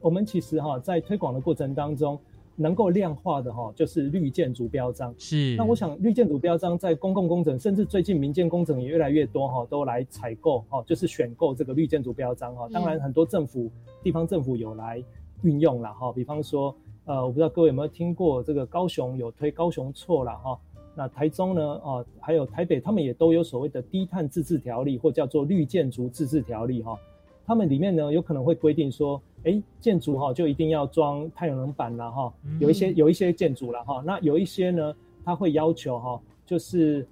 [0.00, 2.20] 我们其实哈，在推广的过程当中。
[2.56, 5.14] 能够量化的哈，就是绿建筑标章。
[5.16, 12.68] 是，那我想绿建筑标章在公共工程，甚至最近民间工程也越来越多哈，都来采购哈，就是选购这个绿建筑标章哈。
[12.72, 13.70] 当然，很多政府、
[14.02, 15.02] 地方政府有来
[15.42, 16.12] 运用了哈。
[16.12, 16.76] 比方说，
[17.06, 20.58] 呃，我不知道各位有没有听过这个高雄有推高雄错了哈。
[20.94, 26.98] 那台中呢，哦，还有台北，他们也都有所谓的低碳自治条例，或叫做绿建筑自治条例哈。
[27.46, 29.20] 他们里面呢，有可能会规定说。
[29.44, 37.06] 哎，建筑哈就一定要装太阳能板了哈，有一些有一些建筑了哈，那有一些呢，他会要求哈，就是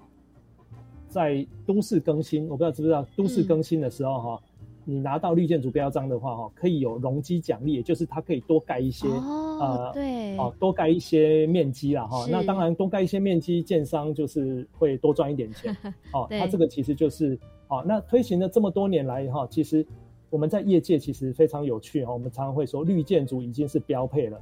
[1.08, 4.42] 在都市更新，我不知道知不知道，都市更新的时候哈，
[4.84, 15.74] 你拿到绿建筑标章的话哈，可以有容积奖励，也就是它可以多盖一些，呃，对，哦，多盖一些面积了哈，那当然多盖一些面积，建商就是会多赚一点钱，
[16.12, 19.86] 哦，它这个其实就是，哦，那推行了这么多年来哈，其实。
[20.30, 24.40] 我们在业界其实非常有趣哈，我们常常会说绿建筑已经是标配了，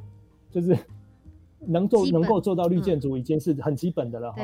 [0.50, 0.76] 就是
[1.66, 4.42] 能做能够做到绿建筑已经是很基本的了哈。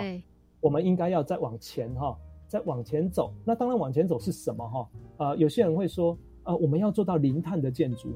[0.61, 2.17] 我们应该要再往前哈，
[2.47, 3.33] 再往前走。
[3.45, 4.89] 那当然往前走是什么哈？
[5.17, 8.15] 呃，有些人会说，呃，我们要做到零碳的建筑。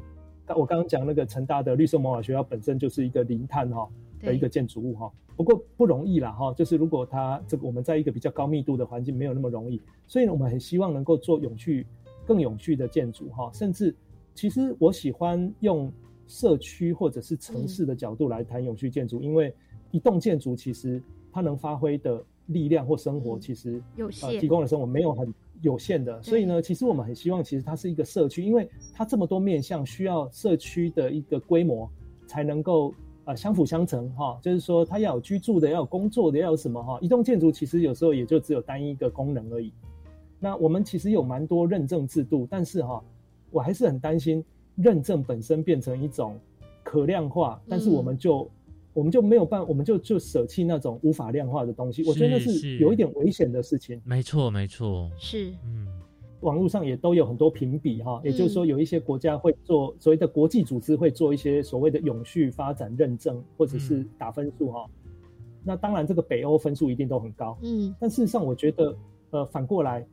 [0.54, 3.88] 我刚刚讲那个成大的绿色魔法学校本身就是一个零碳哈
[4.20, 5.12] 的一个建筑物哈。
[5.36, 11.84] 不过不容易啦哈，就是如果它这个我们在一个比较高密度的环境没有那么容易，所以呢，我们很希望能够做永续。
[12.26, 13.94] 更永续的建筑哈，甚至
[14.34, 15.90] 其实我喜欢用
[16.26, 19.54] 社区或者是城市的角度来谈永续建筑，因为
[19.92, 21.00] 一栋建筑其实
[21.32, 26.20] 它能发挥的力量或生活其实有限，提供的生活没有很有限的。
[26.22, 31.88] 所以呢，其实我们很希望其实它是一个社区，因为它这么多面向需要社区的一个规模
[32.26, 32.92] 才能够
[33.24, 34.38] 呃相辅相成哈。
[34.42, 36.98] 就是说它要有居住的，要有工作的，要有什么哈？
[37.00, 39.72] 一栋建筑其实有时候也就只有单一一个功能而已。
[40.39, 43.03] 那我们其实有蛮多认证制度，但是哈，
[43.51, 44.45] 我还是很担心
[44.76, 46.39] 认证本身变成一种
[46.82, 48.49] 可量化，但是我们就
[48.93, 52.07] 我们就没有办，我们就就舍弃那种无法量化的东西。
[52.07, 53.99] 我觉得是有一点危险的事情。
[54.05, 55.87] 没错，没错，是嗯，
[56.41, 64.84] 网络上也都有很多评比哈，也就是说有一些国家会做所谓的国际组织会做一些所谓的永续发展认证，或者是打分数哈。
[65.64, 68.95] 那当然这个北欧分数一定都很高，嗯，但事实上我觉得
[69.30, 70.07] 呃反过来。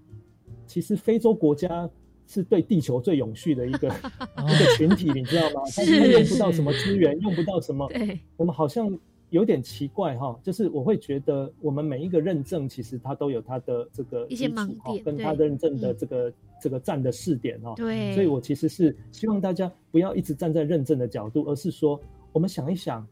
[0.65, 1.89] 其实非洲国家
[2.27, 3.87] 是对地球最永续的一个
[4.47, 5.61] 一个群体，你知道吗？
[5.75, 7.89] 他们用不到什么资源，用不到什么。
[8.37, 8.97] 我们好像
[9.29, 17.73] 有点奇怪哈，就是我会觉得我们每一个认证，其实它都有它的这个一些盲点，跟它的认证的这个这个站的试点哈。
[17.75, 21.99] 对，所以我其实是希望大家不要一直站在认证的角度，而是说
[22.31, 23.05] 我们想一想。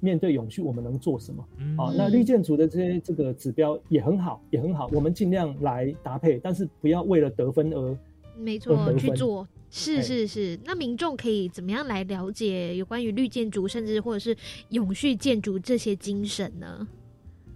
[0.00, 1.44] 面对永续，我们能做什么？
[1.76, 4.88] 啊，那绿建筑的这些这个指标也很好，也很好。
[4.92, 7.98] 我们尽量来搭配，但是不要为了得分而
[8.36, 9.46] 没错去做。
[9.70, 10.58] 是是是。
[10.64, 14.36] 那民众可以怎么样来了解有关于绿建筑，甚至或者是
[14.70, 16.86] 永续建筑这些精神呢？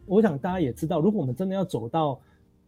[0.05, 2.20] 我想大家也知道，如果我们真的要走到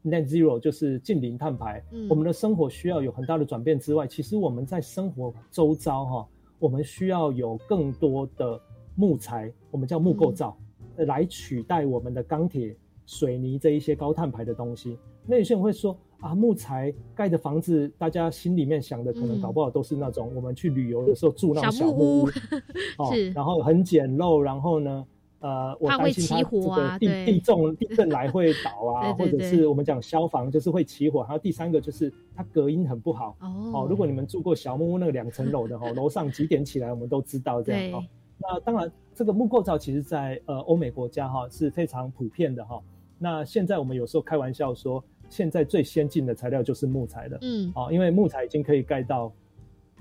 [0.04, 6.28] net zero，就是近零碳排，我们的生活需要有很大的转变之外，其实我们在生活周遭哈，
[6.60, 8.60] 我们需要有更多的。
[8.94, 10.56] 木材，我们叫木构造，
[10.96, 12.76] 来取代我们的钢铁、
[13.06, 14.98] 水泥这一些高碳排的东西。
[15.26, 22.28] 那有些人会说啊，木材盖的房子，大家心里面想的可能搞不好都是那种我们去旅游的时候住那种小木屋，
[22.98, 25.06] 哦，然后很简陋，然后呢，
[25.40, 33.36] 呃，我担心它这个地地重地震来会倒啊， 或者是我们讲消防就是会起火，还有第三个就是它隔音很不好。
[33.40, 33.86] 哦。
[33.88, 38.04] 如果你们住过小木屋那个两层楼的哈，楼上几点起来我们都知道这样哦。
[38.46, 42.78] 那当然，这个木构造其实，在呃欧美国家哈是非常普遍的哈。
[43.18, 49.32] 那现在我们有时候开玩笑说，现在最先进的材料就是木材了，嗯，啊，因为木材已经可以盖到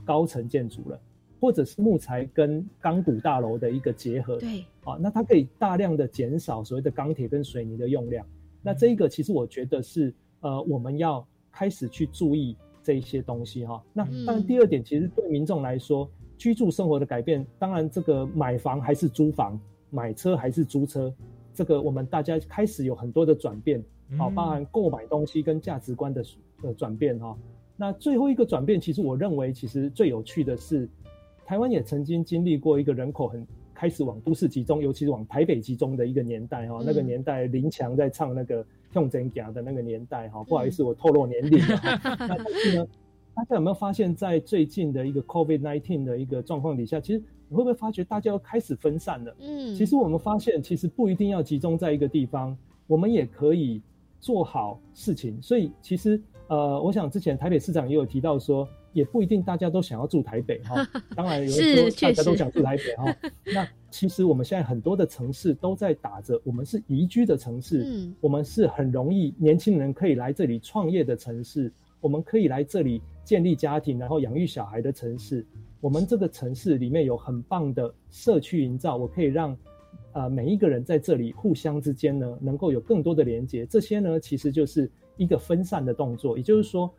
[0.03, 0.99] 高层建筑了，
[1.39, 8.25] 或者是木材跟钢骨大楼的一个结合，对，啊，那它可以大量的减少所谓的钢铁跟水泥的用量。
[8.61, 13.81] 那这一个其实我觉得是呃我们要开始去注意这一些东西哈。
[13.93, 16.09] 那当然第二点，其实对民众来说，
[16.43, 19.57] 居住生活的改变，当然这个买房还是租房，
[19.89, 21.09] 买车还是租车。
[21.53, 23.81] 这个我们大家开始有很多的转变，
[24.17, 26.21] 好，包含购买东西跟价值观的
[26.63, 27.33] 呃转变哈。
[27.77, 30.85] 那最后一个转变，其实我认为其实最有趣的是，
[31.45, 36.83] 台湾也曾经经历过一个人口很开始往都市集中，尤其是往台北集中的一个年代哈。
[36.85, 38.61] 那个年代林强在唱那个
[38.95, 40.43] 《用真假》的那个年代哈。
[40.43, 41.79] 不好意思，我透露年龄了。
[42.03, 42.87] 那 但是呢，
[43.35, 47.21] 大家有没有发现，在最近的一个 COVID-19 的一个状况底下，其实。
[47.49, 49.35] 你会不会发觉大家要开始分散了？
[49.39, 52.57] 嗯，其实我们发现，其实不一定要集中在一个地方，
[52.87, 53.79] 我们也可以
[54.19, 55.39] 做好事情。
[55.39, 60.83] 所以，其实呃，我想之前台北市长也有提到说，也不一定大家都想要住台北哈。
[61.15, 63.15] 当然，有人说大家都想住台北哈。
[63.53, 71.71] 那其实我们现在很多的城市都在打着我们是宜居的城市，嗯，我们是很容易年轻人可以来这里创业的城市，
[72.01, 75.45] 我们可以来这里建立家庭，然后养育小孩的城市。
[75.79, 79.57] 我们这个城市里面有很棒的社区营造，我可以让，
[80.13, 83.65] 呃，每一个人在这里互相之间呢，能够有更多的连接。
[83.65, 86.37] 这些呢，其实就是一个分散的动作。
[86.37, 86.89] 也就是说，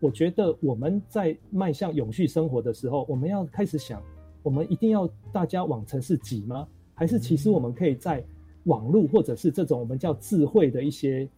[0.00, 4.02] 我觉得我们在迈向永续生活的时候，我们要开始想，
[4.42, 6.66] 我们一定要大家往城市挤吗？
[6.94, 8.24] 还是其实我们可以在
[8.64, 11.28] 网络或者是这种我们叫智慧的一些。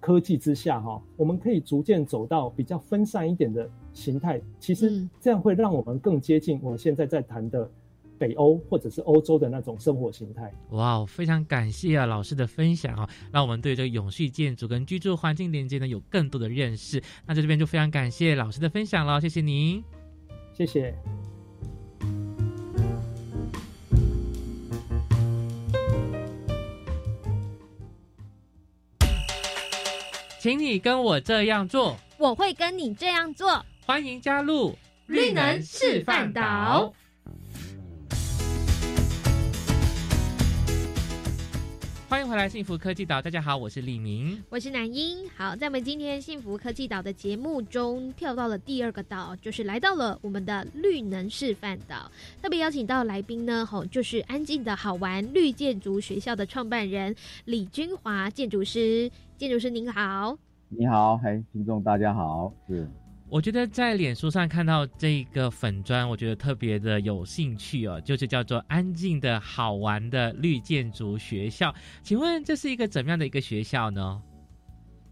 [0.00, 3.68] 科技之下，哈，我们可以逐渐走到比较分散一点的
[3.98, 4.40] 形态。
[4.60, 7.68] 其实这样会让我们更接近我们现在在谈的
[8.16, 10.52] 北欧或者是欧洲的那种生活形态。
[10.70, 17.02] 哇，非常感谢啊老师的分享啊，让我们对这个永续建筑跟居住环境连接呢有更多的认识。
[17.26, 19.82] 那在这边就非常感谢老师的分享了，谢谢您，
[20.52, 20.94] 谢谢。
[30.40, 33.64] 请你跟我这样做，我会跟你这样做。
[33.88, 34.76] 欢迎加入
[35.06, 36.92] 绿能示范岛。
[42.06, 43.22] 欢迎回来，幸福科技岛。
[43.22, 45.26] 大家好，我是李明，我是南英。
[45.34, 52.12] 好，在我们今天幸福科技岛的节目中，跳到了第二个岛，就是来到了我们的绿能示范岛。
[52.42, 57.16] 特别邀请到来宾呢，吼，就是安静的好玩绿建筑学校的创办人
[57.46, 59.10] 李君华建筑师。
[59.38, 60.36] 建筑师您好，
[60.68, 62.52] 你好，嘿，听众大家好。
[62.68, 62.86] 是，
[63.30, 71.74] 我觉得在脸书上看到这个粉砖，我觉得特别的有兴趣哦，就是叫做安静的好玩的绿建筑学校。
[72.02, 74.22] 请问这是一个怎么样的一个学校呢？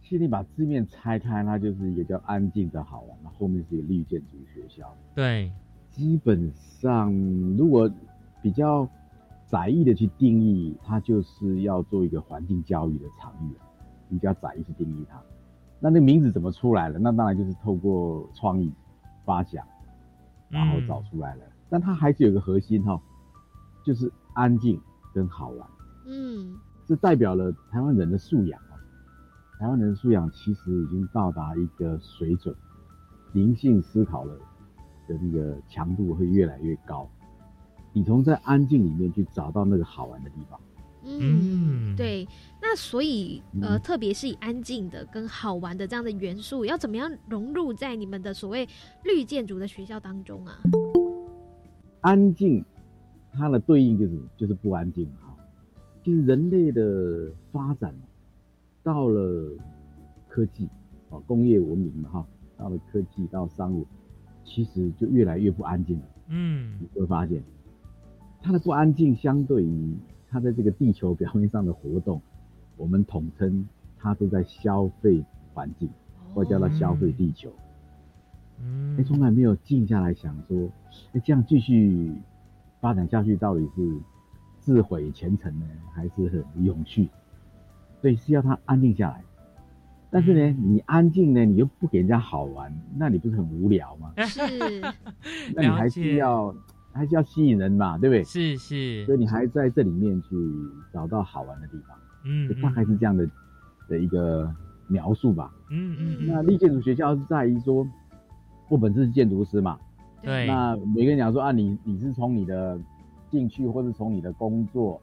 [0.01, 4.97] 其实你把字面拆开，它就是一个叫安静的好玩，那后面是一个绿建筑学校。
[5.15, 5.53] 对，
[5.91, 7.13] 基本上
[7.59, 7.91] 如果
[8.41, 8.89] 比较
[9.47, 13.55] 窄义的去定义，它就是要做一个环境教育的场域。
[14.09, 15.21] 比较窄义去定义它，
[15.79, 16.99] 那那名字怎么出来了？
[16.99, 18.73] 那当然就是透过创意
[19.25, 19.67] 发想，
[20.49, 21.45] 然后找出来了。
[21.69, 23.01] 但它还是有个核心哈，
[23.85, 24.81] 就是安静
[25.13, 25.69] 跟好玩。
[26.07, 26.57] 嗯，
[26.87, 28.79] 这代表了台湾人的素养啊。
[29.59, 32.55] 台湾人的素养其实已经到达一个水准，
[33.33, 34.35] 灵性思考了
[35.09, 37.09] 的那个强度会越来越高。
[37.93, 40.61] 你从在安静里面去找到那个好玩的地方。
[41.09, 42.27] 嗯，对，
[42.61, 48.69] 那所以呃，特别是以安静的跟好玩的这样的元素，要怎么样融入在你们的所谓
[49.05, 50.59] 绿建筑的学校当中啊？
[52.01, 52.65] 安静，
[53.33, 55.33] 它的对应就是就是不安静哈。
[56.03, 57.95] 就是人类的发展
[58.83, 59.53] 到了
[60.29, 60.69] 科技
[61.09, 62.27] 啊，工业文明嘛哈，
[62.57, 63.87] 到了科技到商务，
[64.45, 66.05] 其实就越来越不安静了。
[66.31, 67.41] 嗯，你会发现
[68.43, 69.97] 它的不安静相对于。
[70.29, 72.21] 它在这个地球表面上的活动，
[72.77, 73.67] 我们统称
[73.99, 75.25] 它都在消费
[75.55, 75.89] 环境，
[76.35, 77.51] 或叫它消费地球。
[78.61, 80.69] 嗯，哎，从来没有静下来想说，
[81.13, 82.13] 哎，这样继续
[82.81, 84.01] 发展下去，到底是
[84.59, 87.09] 自毁前程呢，还是很永续？
[88.01, 89.23] 所以是要它安静下来。
[90.11, 94.13] 但是呢，你安静呢，你又不给人家好玩，那你不是很无聊吗？
[94.27, 94.41] 是，
[95.55, 96.55] 那你还是要。
[96.97, 98.25] 还是要吸引人嘛，对不对？
[98.25, 100.29] 是是，所以你还在这里面去
[100.93, 103.29] 找到好玩的地方，嗯，大概是这样的
[103.89, 104.51] 的一个
[104.89, 105.53] 描述吧。
[105.71, 106.27] 嗯嗯。
[106.27, 107.87] 那立建筑学校是在于说，
[108.69, 109.79] 我本身是建筑师嘛，
[110.23, 110.47] 对。
[110.47, 112.79] 那每个人讲说啊，你你是从你的
[113.31, 115.01] 兴趣或是从你的工作，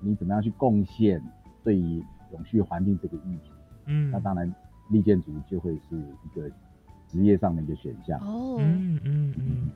[0.00, 1.22] 你怎么样去贡献
[1.62, 3.50] 对于永续环境这个议题？
[3.86, 4.52] 嗯，那当然
[4.90, 6.50] 立建筑就会是一个
[7.08, 8.18] 职业上的一个选项。
[8.20, 9.70] 哦，嗯嗯嗯，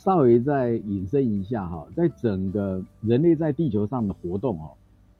[0.00, 4.70] 稍微再引申一下哈，在整个人类在地球上的活动哦，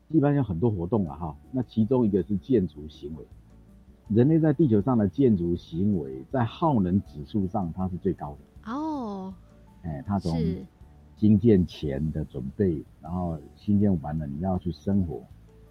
[0.08, 1.36] 一般有很多活动了哈。
[1.52, 3.22] 那其中一个是建筑行为，
[4.08, 8.72] 人类在地球上的建筑行为在耗能指数上它是最高的。
[8.72, 9.34] 哦，
[9.82, 10.64] 哎，它从是
[11.18, 15.22] 新建前的准备，然后新建完了你要去生活，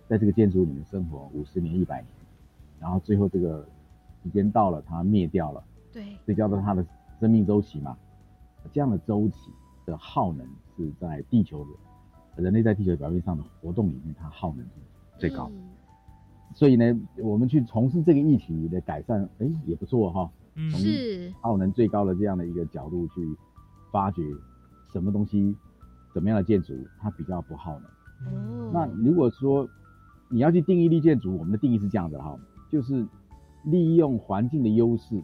[0.08, 2.08] 在这个建筑里面生活五十年、一百年，
[2.80, 3.68] 然后最后这个
[4.22, 6.86] 时间到了，它灭掉了，对，这叫做它的
[7.20, 7.98] 生命周期嘛。
[8.72, 9.52] 这样的周期
[9.86, 10.46] 的耗能
[10.76, 11.66] 是在地球
[12.36, 14.72] 的人类在地球表面上的活动里面，它耗能是
[15.18, 15.50] 最高。
[15.52, 15.70] 嗯
[16.56, 20.32] 所以呢，我们去从事这个议题的改善，哎，也不错哈。
[20.56, 23.38] 嗯从是耗能最高的这样的一个角度去
[23.92, 24.24] 发掘
[24.92, 25.56] 什么东西，
[26.12, 28.34] 怎么样的建筑它比较不耗能。
[28.34, 29.70] 哦，那如果说
[30.28, 32.36] 你要去定义立建筑，我们的定义是这样的哈，
[32.68, 33.06] 就是
[33.64, 35.24] 利用环境的优势，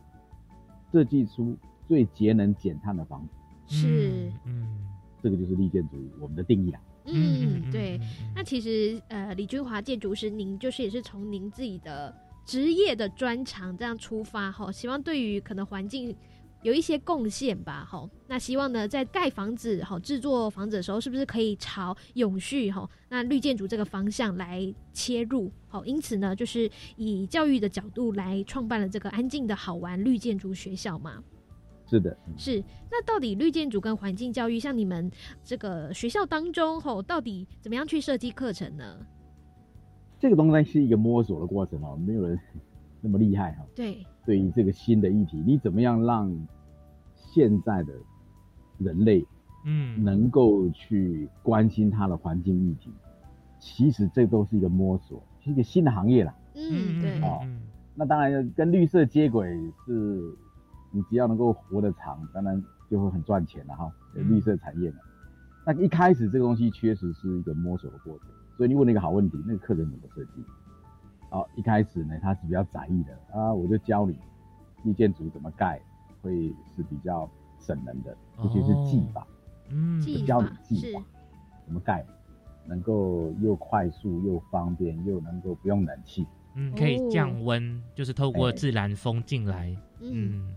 [0.91, 1.57] 设计出
[1.87, 4.67] 最节能减碳的房子，是，嗯
[5.21, 6.79] 这个就是立建筑我们的定义啦。
[7.05, 7.99] 嗯，对。
[8.35, 12.13] 那其实呃，李君华建筑师，您就是也是从您自己的
[12.45, 16.15] 职业的专长这样出发哈，希望对于可能环境
[16.63, 18.09] 有一些贡献吧哈。
[18.27, 25.51] 那希望呢，在盖房子哈、制作房子的时候，是不是可以朝永续哈、那绿建筑这个方向来切入？
[25.67, 31.23] 好，因此呢，就是以教育的角度来创办了这个安静的好玩绿建筑学校嘛。
[31.87, 35.11] 是的，是，那到底绿建筑跟环境教育，像你们
[35.43, 39.05] 这个学校当中吼，到底怎么样去设计课程呢？
[40.19, 42.39] 这个东西是一个摸索的过程哦，没有人
[43.01, 43.65] 那么厉害哈。
[43.75, 46.47] 对，对于这个新的议题，你怎么样让
[47.13, 47.93] 现在的
[48.79, 49.23] 人类，
[49.65, 52.89] 嗯，能够去关心它的环境议题？
[53.59, 56.35] 其实这都是一个摸索，是一个新的行业啦。
[56.55, 57.45] 嗯，对，哦，
[57.93, 59.47] 那当然跟绿色接轨
[59.85, 60.35] 是，
[60.95, 63.91] 你只要能够活得长，当然就会很赚钱了哈。
[64.13, 64.99] 绿色产业嘛，
[65.65, 70.31] 那一开始这个东西确实是一个摸索的过程，所以你问了一个好问题，那个客人怎么设计？
[71.29, 74.17] 好，一开始呢，它是比较窄义的啊，我就教你
[74.83, 75.81] 绿建筑怎么盖，
[76.21, 77.29] 会是比较
[77.59, 79.27] 省能的，尤其是技法，
[79.69, 81.03] 嗯，技教你技法
[81.65, 82.05] 怎么盖，
[82.65, 86.25] 能够又快速又方便，又能够不用冷气。
[86.55, 89.75] 嗯，可以降温，就是透过哎自然风进来。
[89.99, 90.55] 嗯，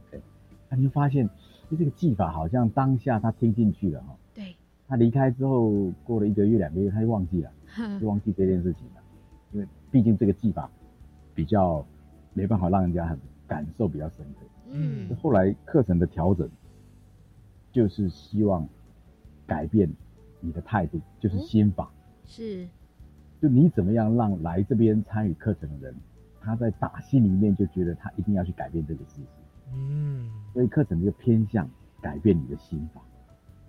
[0.68, 1.28] 那你就发现，
[1.70, 7.50] 就这个技法好像当下他听进去了哈，对，他离开之后过了一个月两个月，他就忘记了，
[8.00, 9.02] 就忘记这件事情了，
[9.52, 10.70] 因为毕竟这个技法
[11.34, 11.84] 比较
[12.34, 14.46] 没办法让人家很感受比较深刻。
[14.70, 16.48] 嗯，后来课程的调整，
[17.72, 18.68] 就是希望
[19.46, 19.90] 改变
[20.40, 21.90] 你的态度，就是心法。
[22.26, 22.68] 是，
[23.40, 25.94] 就你怎么样让来这边参与课程的人，
[26.40, 29.26] 他在打心里面就觉得他一定要去改变这个事实，
[29.74, 31.68] 嗯，所以课程就偏向
[32.00, 33.00] 改变你的心法。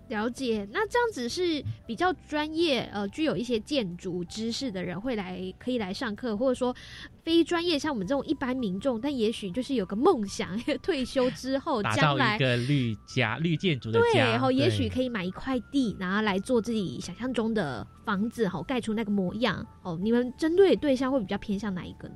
[0.09, 0.67] 了解。
[0.71, 6.75] 那这样子是比较专业，呃，具有一些建筑知识的人会来，可以来上课，或者说
[7.23, 19.65] 非专业，像我们这种一般民众，但也许就是有个梦想， 退休之后打造将来一个绿家、绿建筑的对，家，然后也许可以买一块地，然后来做自己想象中的房子，好盖出那个模样。
[19.83, 22.15] 哦，你们针对对象会比较偏向哪一个呢？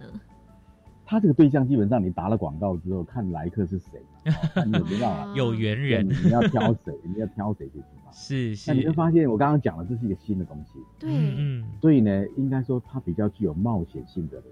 [1.05, 4.01] 他这个对象基本上你打了广告之后，看来客是谁
[4.65, 6.07] 你有没有办法有缘人。
[6.07, 8.11] 对你要挑谁，你要挑谁进去嘛。
[8.15, 14.43] 是是，那你会发现，我刚刚讲的这是一个新的东西，对，嗯，所以呢，应该说他比较具有冒险性格的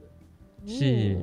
[0.65, 1.17] 人，是，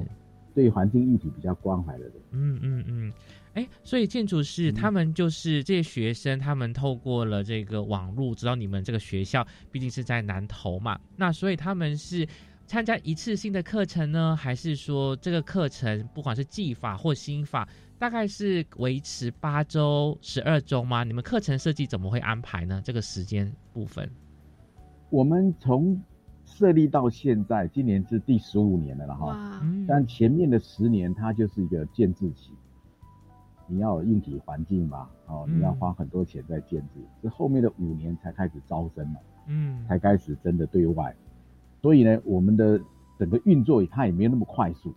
[0.54, 2.12] 对环境议题比较关怀的人。
[2.30, 3.12] 嗯嗯嗯，
[3.54, 12.24] 哎，所以建筑师他们就是这些学生，他们透过了这个网络知道你们这个学校毕竟是在南投嘛，那所以他们是
[12.68, 17.68] 参加一次性的课程呢，还是说这个课程不管是技法或心法，
[17.98, 21.02] 大概是维持八周、十二周吗？
[21.02, 22.80] 你们课程设计怎么会安排呢？
[22.84, 24.08] 这个时间部分？
[25.10, 26.00] 我们从
[26.44, 29.60] 设立到现在，今年是第十五年了了哈。
[29.88, 32.52] 但前面的十年，它就是一个建制期，
[33.66, 39.18] 你要有硬体环境嘛，哦，嗯你要花很多钱在建制，是后面的五年才开始招生嘛，
[39.48, 41.12] 嗯，才开始真的对外。
[41.82, 42.80] 所以呢，我们的
[43.18, 44.94] 整个运作它也没有那么快速。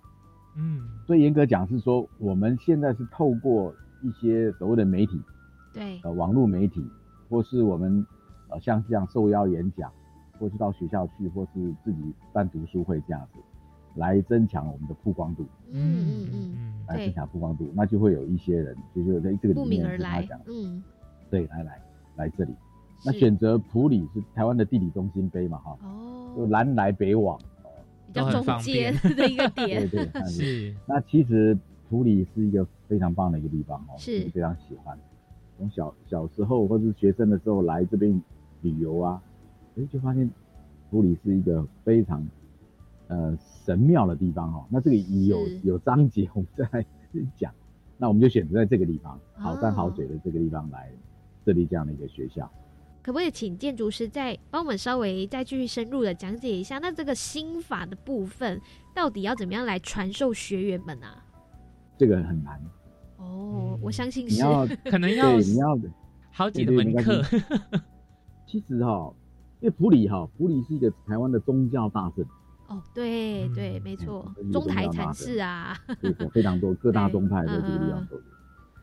[0.55, 5.21] 嗯，所以严格讲是说，我们现在是透过一些所谓的媒体，
[5.73, 6.85] 对，呃，网络媒体，
[7.29, 8.05] 或是我们
[8.49, 9.91] 呃像这样受邀演讲，
[10.39, 13.39] 或是到学校去，或是自己办读书会这样子，
[13.95, 20.83] 来增强我们的曝光度，嗯嗯嗯，来增，强曝光度，那就会有一些人，就是在这个慕里面名而来是他讲，，嗯，
[21.29, 21.81] 对，来来
[22.15, 22.53] 来这里，
[23.05, 27.39] 那选择普里是台湾的地理中心碑嘛，哈，哦，就南来北往，
[28.11, 29.87] 比较中间 的一个点。
[29.89, 30.75] 对对 是。
[30.85, 31.57] 那其实
[31.89, 34.97] 普里是一个非常棒的一个地方哦，是非常喜欢。
[35.57, 38.21] 从小小时候或是学生的时候来这边
[38.61, 39.21] 旅游啊，
[39.77, 40.29] 哎，就发现
[40.89, 42.27] 普里是一个非常
[43.07, 44.65] 呃神庙的地方哦。
[44.69, 46.85] 那这个有有章节，我们再来
[47.35, 47.53] 讲。
[47.97, 50.91] 那我们就选择在这个地方，好山好水的这个地方来
[51.45, 52.51] 设立这样的一个学校。
[53.01, 56.77] 可不可以请建筑师再帮我们稍微再继续深入的讲解一下？
[56.79, 58.61] 那这个心法的部分
[58.93, 61.23] 到底要怎么样来传授学员们啊？
[61.97, 62.59] 这个很难
[63.17, 65.77] 哦，我相信是，你要 可能要你要
[66.31, 67.21] 好几门课。
[68.47, 69.13] 其实哈，
[69.59, 72.25] 因为普里哈，普里是一个台湾的宗教大镇。
[72.67, 78.21] 哦，对对，没错，中台禅寺啊，对，非常多各大宗派在这个地方都有。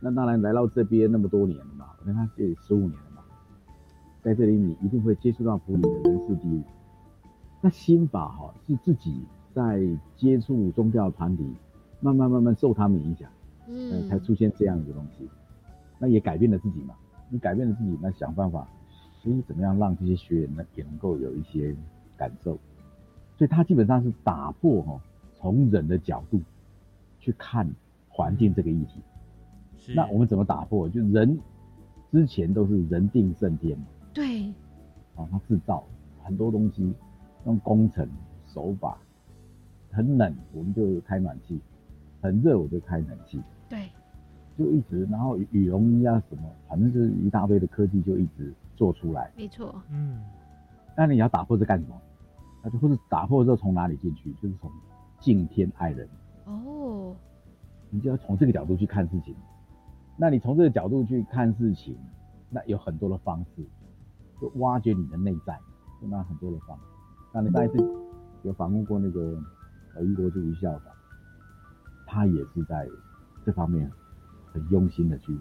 [0.00, 2.92] 那当然来到这边那么多年了嘛，我跟他这十五年
[4.28, 6.62] 在这里你一定会接触到普里的人事地物。
[7.62, 9.22] 那心法哈是自己
[9.54, 9.82] 在
[10.16, 11.50] 接触宗教团体，
[12.00, 13.26] 慢慢慢慢受他们影响，
[13.68, 15.26] 嗯，才出现这样一个东西。
[15.98, 16.94] 那也改变了自己嘛，
[17.30, 18.68] 你改变了自己，那想办法，
[19.22, 21.74] 所以怎么样让这些学员呢也能够有一些
[22.14, 22.58] 感受。
[23.38, 25.00] 所以，他基本上是打破哈，
[25.32, 26.38] 从人的角度
[27.18, 27.66] 去看
[28.10, 29.94] 环境这个议题。
[29.94, 30.86] 那我们怎么打破？
[30.86, 31.40] 就人
[32.12, 33.86] 之前都是人定胜天嘛。
[34.12, 34.46] 对。
[35.16, 35.84] 啊，他制造
[36.22, 36.94] 很多东西，
[37.46, 38.08] 用工程
[38.46, 38.98] 手法，
[39.90, 41.60] 很冷我们就开暖气，
[42.20, 43.42] 很热我就开冷气。
[43.68, 43.88] 对。
[44.56, 49.30] 就一直，然后羽绒衣啊什么，反正就是一大堆的科技就一直做出来。
[49.36, 49.74] 没错。
[49.90, 50.20] 嗯。
[50.96, 52.00] 那你要打破这干什么？
[52.62, 54.32] 那就或者打破之后从哪里进去？
[54.42, 54.68] 就是从
[55.20, 56.08] 敬天爱人
[56.44, 57.14] 哦，
[57.90, 59.34] 你就要从这个角度去看事情。
[60.16, 61.96] 那你从这个角度去看事情，
[62.50, 63.64] 那有很多的方式，
[64.40, 65.58] 就挖掘你的内在，
[66.00, 66.84] 那很多的方法。
[67.32, 67.76] 那你上一次
[68.42, 69.40] 有访问过那个
[69.94, 70.84] 呃英国柱余校长，
[72.06, 72.88] 他也是在
[73.44, 73.90] 这方面
[74.52, 75.36] 很用心的去，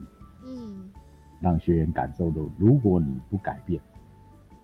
[0.45, 0.89] 嗯，
[1.39, 3.81] 让学员感受到，如果你不改变，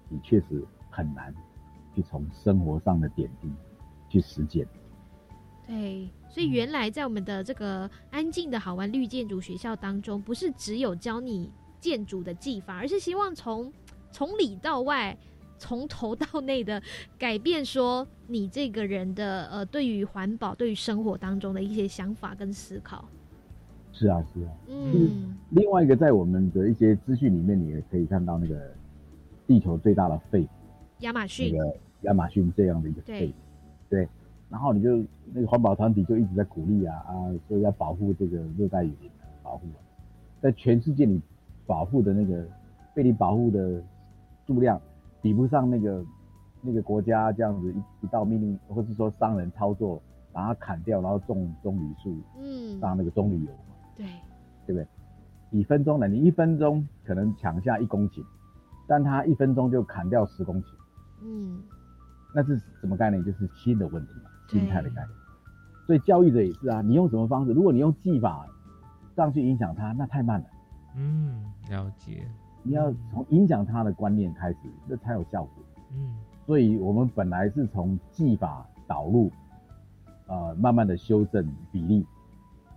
[0.10, 1.34] 你确实很难。
[1.96, 3.48] 去从生活上的点滴
[4.10, 4.68] 去实践。
[5.68, 13.72] 对，所以原来在我们的这个安静的好玩绿建筑学校当中，不是只有教你建筑的技法，而是希望从
[14.14, 15.18] 从里到外，
[15.58, 16.82] 从头到内的
[17.18, 23.04] 改变，说你这个人的呃，对于环保、对于生活当中的一些想法跟思考。
[23.92, 24.52] 是啊，是啊。
[24.68, 25.36] 嗯。
[25.50, 28.72] 另外一个，在我们的一些资讯里面，你也可以看到那个
[29.48, 30.48] 地球最大的肺。
[31.00, 33.34] 亚马逊，那个亚马逊这样的一个肺，
[33.90, 34.08] 对，
[34.50, 35.04] 然后你就
[35.34, 37.12] 那个环保团体就一直在鼓励啊啊，
[37.50, 39.12] 说要保护这个热带雨林，
[39.42, 39.68] 保护，
[40.40, 41.20] 在全世界你
[41.66, 42.46] 保护的那个
[42.96, 43.84] 被你保护的
[44.46, 44.80] 数量，
[45.22, 46.06] 比不上那个
[46.62, 54.06] 那个国家这样子一一道命令，或是说商人操作把它砍掉，然后种棕榈树，嗯，当那个棕榈油嘛，对，
[54.66, 54.88] 对不对？
[55.52, 56.08] 几分钟呢？
[56.08, 58.24] 你一分钟可能抢下一公顷，
[58.88, 60.66] 但他一分钟就砍掉十公顷。
[61.22, 61.62] 嗯，
[62.34, 63.24] 那是什么概念？
[63.24, 65.10] 就是心的问题嘛，心态的概念。
[65.86, 67.54] 所以教育者也是啊，你用什么方式？
[67.54, 68.48] 如果你用技法
[69.16, 70.46] 上去影响他，那太慢了。
[70.96, 72.28] 嗯，了解。
[72.64, 74.58] 你要从影响他的观念开始，
[74.90, 75.64] 这才有效果。
[75.92, 79.32] 嗯，所以我们本来是从技法导入，
[80.28, 82.06] 呃，慢慢的修正比例，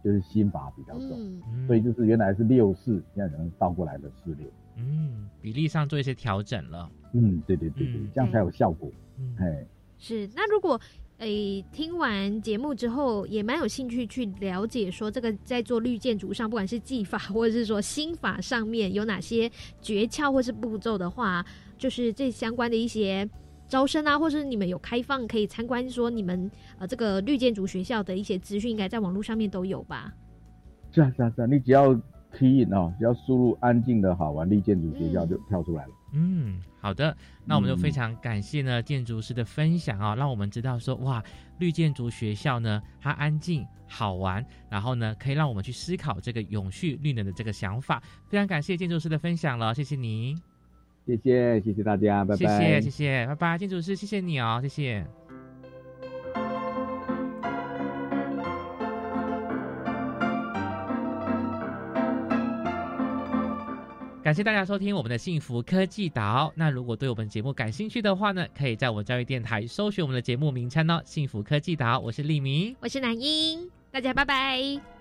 [0.04, 1.40] 就是心法比较重。
[1.66, 4.46] 所以就是原来是六四，现在可能倒过来的四六。
[4.76, 6.90] 嗯，比例上做一些调整了。
[7.12, 8.90] 嗯，对对对对，这样才有效果。
[9.38, 9.64] 哎，
[9.98, 10.28] 是。
[10.34, 10.78] 那如果
[11.18, 19.50] 诶听完节目之后，也蛮有兴趣去了解，说这个在做绿建筑上，不管是技法或者是说心法上面有哪些
[19.80, 21.44] 诀窍或是步骤的话，
[21.78, 23.28] 就是这相关的一些
[23.66, 30.12] 招生啊，或是你们有开放可以参观，说你们呃这个绿建筑学校的一些资讯，应该在网络上面都有吧？
[30.92, 31.98] 是啊是啊是啊，你只要。
[32.38, 35.90] key in 哦，只要输入“安静的好玩绿建筑学校”就跳出来了。
[36.12, 41.22] 嗯，好的，那我们就非常感谢呢建筑师的分享啊，让我们知道说哇，
[41.58, 48.02] 绿建筑学校呢它安静好玩，然后呢可以让我们去思考这个永续绿能的这个想法。
[48.28, 50.36] 非常感谢建筑师的分享了，谢谢你，
[51.04, 55.25] 谢谢谢谢大家，拜拜，谢谢谢谢，拜拜，建筑师谢谢你哦，谢谢。
[64.26, 66.52] 感谢大家收听我们的幸福科技岛。
[66.56, 72.00] 那如果对我们节目感兴趣的话呢，可以在我们教育电台搜寻我们的节目名称哦，幸福科技岛。
[72.00, 74.95] 我是立明，我是南英，大家拜拜。